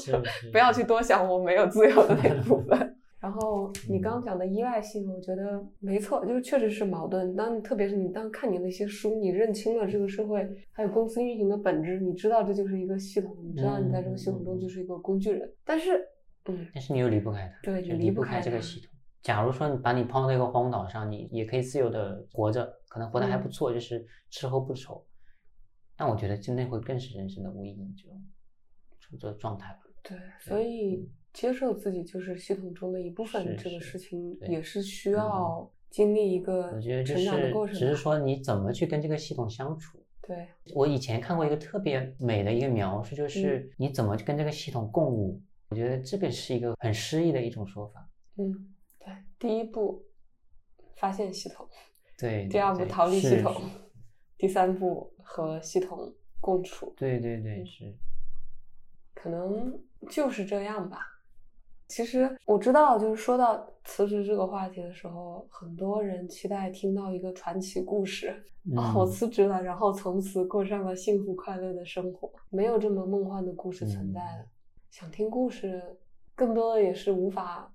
[0.53, 2.97] 不要去多想我没有自由的那一部分。
[3.19, 7.35] 然后你刚刚讲的依赖性，我觉得没错，就是确实是矛盾。
[7.35, 15.53] 当你特别是你当看你那些书，你认清了这个社会还有公司运行的本质，你知道这就是一个系统，你知道你在这个系统中就是一个工具人。
[15.65, 16.01] 但是，
[16.47, 18.91] 嗯，但是你又离不开它，对离不开这个系统。
[19.23, 25.05] 假如说你把你抛到一个荒岛上，你也可以自由的活着，可能活得还不嗯错，就是吃喝不愁。
[25.97, 28.23] 但我觉得真的会更是人生的无意义这种
[29.01, 29.81] 这种状态吧。
[30.03, 37.77] 对，所以接受自己就是系统中的一部分，这个事情也是需要经历一个我觉得就成长过程。
[37.77, 39.99] 只是说你怎么去跟这个系统相处。
[40.23, 45.41] 对，我以前看过一个特别美的一个描述，嗯就是你怎么跟这个系统共舞。
[45.69, 48.09] 我觉得这个是一个很诗意的一种说法。
[48.37, 48.72] 嗯，
[49.05, 50.05] 对，第一步
[50.97, 51.69] 发现系统，
[52.19, 53.55] 对，第二步逃离系统
[54.39, 57.95] 第三步和系统共处，对对对，嗯是。
[59.15, 59.81] 可能
[60.11, 60.99] 就是这样吧。
[61.89, 68.31] 其实我知道，就是说到辞职这个话题的时候，很多人期待听到一个传奇故事。
[68.77, 72.33] 哦，我嗯辞职了，然后从此过上了幸福快乐的生活。
[72.49, 74.43] 没有这么梦幻的故事存在的。
[74.43, 74.49] 嗯
[74.91, 75.83] 想听故事，
[76.35, 77.72] 更多的也是无法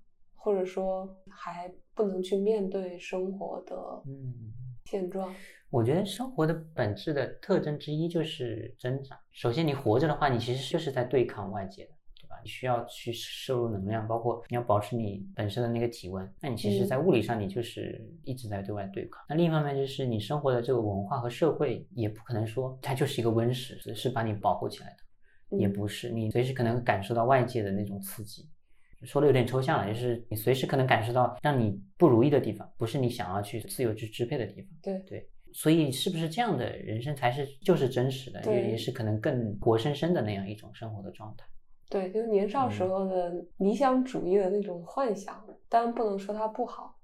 [0.47, 3.75] 或者说还不能去面对生活的
[4.05, 4.53] 嗯。
[4.85, 5.35] 现状，
[5.69, 9.19] 我觉得生活的本质的特征之一就是挣扎。
[9.33, 11.91] 首先，你活着的话，你其实就是在对抗外界的，
[12.21, 12.37] 对吧？
[12.41, 16.33] 你需要去摄入能量，包括你要保持你本身的那个体温。
[16.39, 19.21] 那你其实，在物理上，你就是一直在对外对抗。
[19.27, 24.95] 那另一方面，就是你生活的这个文化和社会，也不可能说它就是一个温室，只是把你保护起来
[25.51, 26.09] 的，也不是。
[26.09, 28.47] 你随时可能感受到外界的那种刺激。
[29.03, 34.69] 说的有点抽象了，就是你随时可能感受到让你不如意的地方，不是你想要去自由去支配的地方。
[34.81, 41.45] 对对，所以是不是这样的人生才是就是真实的，也也是可能更活生生的那样一种生活的状态。
[41.89, 46.99] 对，就是年少时候的理想主义的那种幻想，当然不能说它不好，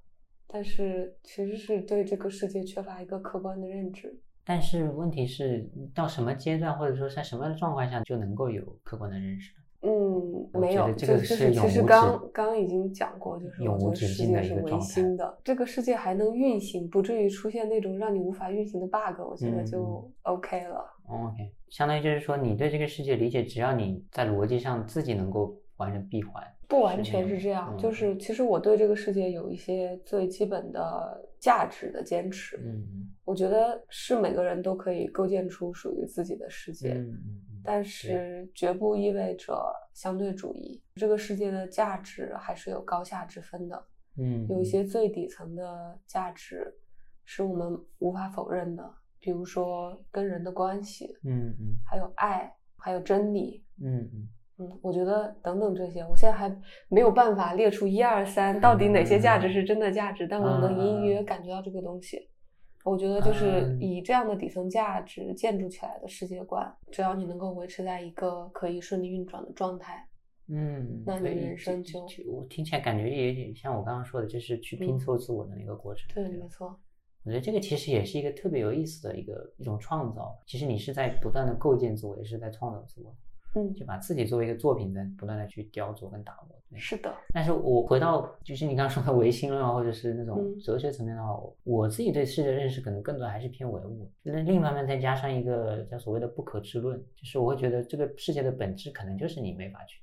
[0.48, 4.20] 但是其实是对这个世界缺乏一个客观的认知。
[4.44, 9.54] 但是问题是到什么阶段，或者说在什么样的状况下就能够有客观的认识？
[9.86, 20.86] 嗯，没有，就就是其实刚刚已经讲过，就是我觉得世界是唯心的，这个世界还能运行，不至于出现那种让你无法运行的 bug，我觉得就 OK 了。
[21.08, 32.58] OK，相当于就是说，你对这个世界理解，只要你在逻辑上自己能够完成闭环，不完全是这样，就是其实我对这个世界有一些最基本的价值的坚持。
[32.64, 36.94] 嗯，我觉得是每个人都可以构建出属于自己的世界。
[36.94, 37.53] 嗯嗯。
[37.64, 39.56] 但是绝不意味着
[39.94, 40.82] 相对主义。
[40.96, 43.86] 这个世界的价值还是有高下之分的。
[44.18, 46.72] 嗯，有一些最底层的价值
[47.26, 48.84] 是我们无法否认的，
[49.20, 56.56] 比如说跟人的关系，嗯嗯，还有爱，还有真理，嗯嗯嗯，我觉得等等这些，我现在还
[56.90, 62.30] 没有办法列出一二三，到底哪些价值是真的价值，但我能隐隐约约感觉到这个东西。
[62.84, 70.06] 我觉得就是以这样的底层价值建筑起来的世界观，只要你能够维持在一个可以顺利运转的状态，
[70.50, 76.06] 嗯，那你人生就我听起来感觉也有点像我刚刚说的，就是去拼凑自我的那个过程。
[76.14, 76.78] 对，没错。
[77.24, 80.38] 我觉得这个其实也是一个特别有意思的一个一种创造。
[80.46, 83.16] 其实你是在不断的构建自我，也是在创造自我。
[83.56, 86.58] 嗯，就把自己作为一个作品在不断的去雕琢跟打磨。
[86.76, 94.10] 是的，但是我回到就是你刚刚说的唯心论啊，或者是那种哲学层面的话，我自己对世界的认识可能更多还是偏唯物。
[94.24, 100.02] 那另一方面再加上一个叫所谓的不可知论，就是我会觉得这个世界的本质可能就是你没法去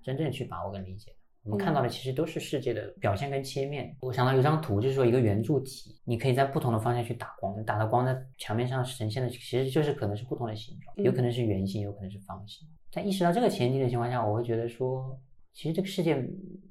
[0.00, 1.12] 真正去把握跟理解。
[1.46, 3.96] 我们看到的其实都是世界的表现跟切面。
[4.00, 12.66] 我想到有张图，就是说一个圆柱体，你可以在不同的方向去打光，打的光在墙面上呈现的其实就是可能是不同的形状，有可能是圆形，有可能是方形。
[12.90, 15.16] 在意识到这个前提的情况下，我会觉得说，
[15.52, 16.16] 其实这个世界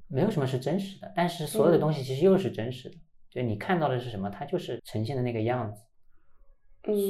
[0.08, 2.96] 没有什么是真实的，但是所有的东西其实又是真实的。
[3.30, 5.82] 就你看到的是什么，它就是呈现的那个样子。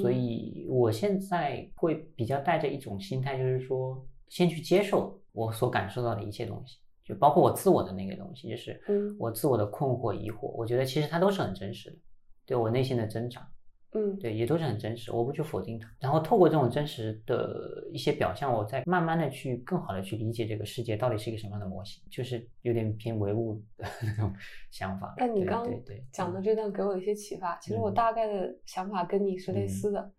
[0.00, 6.78] 所以我现在会比较带着一种心态，就是说，先去接受我所感受到的一切东西。
[7.06, 8.80] 就包括我自我的那个东西，就是
[9.16, 11.96] 我自我的困惑、疑惑，我觉得其实它都是很真实的，
[12.44, 13.48] 对我内心的挣扎，
[13.92, 15.88] 嗯，对，也都是很真实，我不去否定它。
[16.00, 24.34] 然后透过这种真实的一些表象，我再慢慢的去更好的去理解这个世界到底是一个什么样的模型，就是有点偏唯物的 那种
[24.72, 25.14] 想法。
[25.16, 25.64] 但你刚
[26.12, 30.10] 讲的这段给我一些启发，其实我大概的想法跟你是类似的。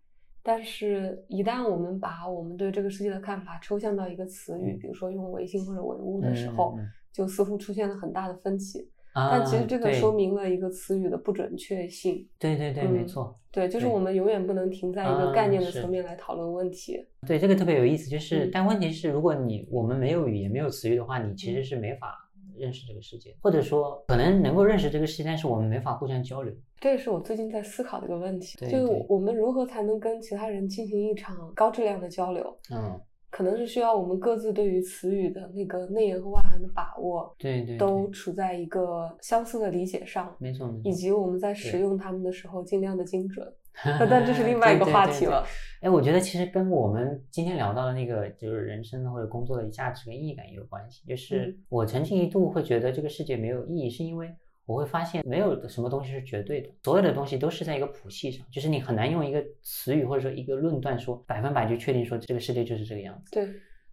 [0.48, 6.74] 但是，一旦我们把我们对这个世界的看法抽象到一个词语，比如说用唯心或者唯物的时候，
[7.12, 8.88] 就似乎出现了很大的分歧。
[9.14, 12.26] 但其实这个说明了一个词语的不准确性。
[12.38, 13.38] 对对对，没错。
[13.50, 16.96] 对，就是我们永远不能停在一个概念的层面来讨论问题。
[17.26, 18.08] 对，这个特别有意思。
[18.08, 22.24] 就是，但问题是，如果你我们没有语言、没有词语的话，你其实是没法。
[22.56, 26.52] 认识这个世界，或者说可能能够认识这个世界，但是我们没法互相交流。
[26.80, 32.58] 这也是我最近在思考的一个问题，就是我们如何才能跟其他人进行一场高质量的交流？
[32.70, 33.00] 嗯，
[33.30, 43.46] 可能是需要我们各自对于词语的那个内涵和外涵的把握，对对，都处在一个相似的理解上，没错，以及我们在使用它们的时候尽量的精准。
[44.10, 45.46] 但这是另外一个话题了。
[45.80, 51.06] 哎，我觉得其实跟我们今天聊到的那个就是人生或者工作的价值跟意义感也有关系。
[51.06, 54.28] 就是我曾经一度会觉得这个世界没有意义，是因为
[54.68, 63.32] 我会发现没有什么东西是绝对的，所有的东西都是在一个谱系上，就是你很难用一个词语或者说一个论断说百分百就确定说这个世界就是这个样子。
[63.32, 63.48] 对。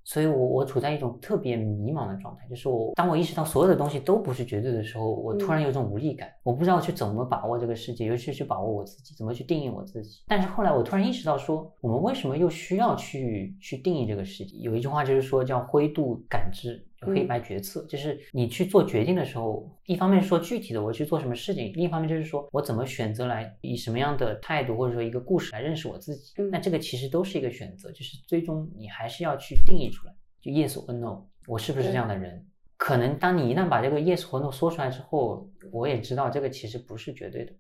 [0.08, 10.22] 所以，我我处在一种特别迷茫的状态，就是我当我意识到所有的东西都不是绝对的时候，我突然有种无力感，我不知道去怎么把握这个世界，尤其是去把握我自己，怎么去定义我自己。
[10.28, 14.56] 但是后来我突然意识到，说我们为什么又需要去去定义这个世界？
[14.60, 16.86] 有一句话就是说叫灰度感知。
[17.06, 26.34] 黑白决策就是你去做决定的时候，一方面说具体的我去做什么事情，另一方面就是说我怎么选择来以什么样的态度或者说一个故事来认识我自己。
[26.52, 32.46] 那这个其实都是一个选择，就是最终你还是要去定义出来，就 yes or no，我是不是这样的人？
[32.78, 37.54] 可能当你一旦把这个 yes 或 no 说出来之后，我也知道这个其实不是绝对的。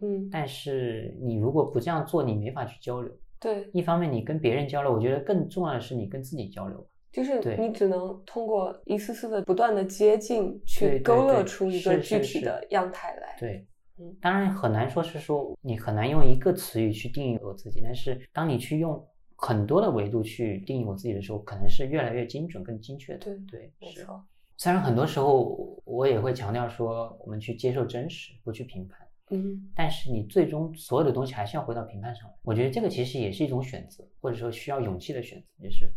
[0.00, 3.12] 嗯，但是你如果不这样做，你没法去交流。
[3.40, 6.86] 对，一方面你跟别人交流，我觉得更重要的是你跟自己交流。
[7.12, 13.36] 就是你只能通过一丝丝的不断的接近，去勾勒出一个具体的样态来。
[13.38, 13.66] 对
[13.98, 19.04] 嗯，当然很难说是说你很难用一个词语去定义我自己，但是当你去用
[19.36, 23.18] 很多的维度去定义我自己的时候，可能是越来越精准、更精确的。
[23.18, 24.00] 对对，是。
[24.00, 24.24] 没错。
[24.56, 28.98] 虽然很多时候我也会强调说，我们去接受真实，不去评判，
[29.30, 32.34] 嗯但是你最终所有的东西还是要回到评判上来。
[32.42, 35.90] 我觉得这个其实也是一种选择，或者说需要勇气的选择，就是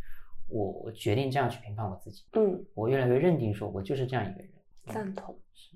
[0.54, 4.50] 我我决定这样去评判我自己，嗯，我越来越认定说我就是这样一个人。
[4.88, 5.36] 赞同。
[5.54, 5.76] 是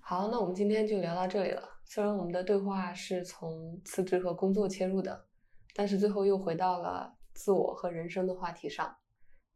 [0.00, 1.62] 好，那我们今天就聊到这里了。
[1.84, 5.24] 虽然我们的对话是从辞职和工作切入的，
[5.74, 8.94] 但是最后又回到了自我和人生的话题上。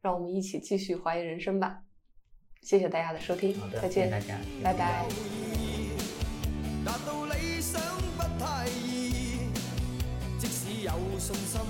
[0.01, 1.83] 让我们一起继续怀疑人生吧。
[2.63, 5.09] 谢谢大家的收听好，的，再见谢谢大，家，拜拜。
[6.85, 7.81] 達到理想
[8.17, 9.49] 不太易，
[10.39, 11.61] 即使有信心，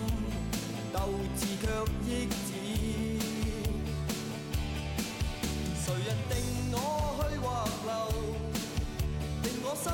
[0.92, 1.68] 鬥志卻
[9.84, 9.92] 心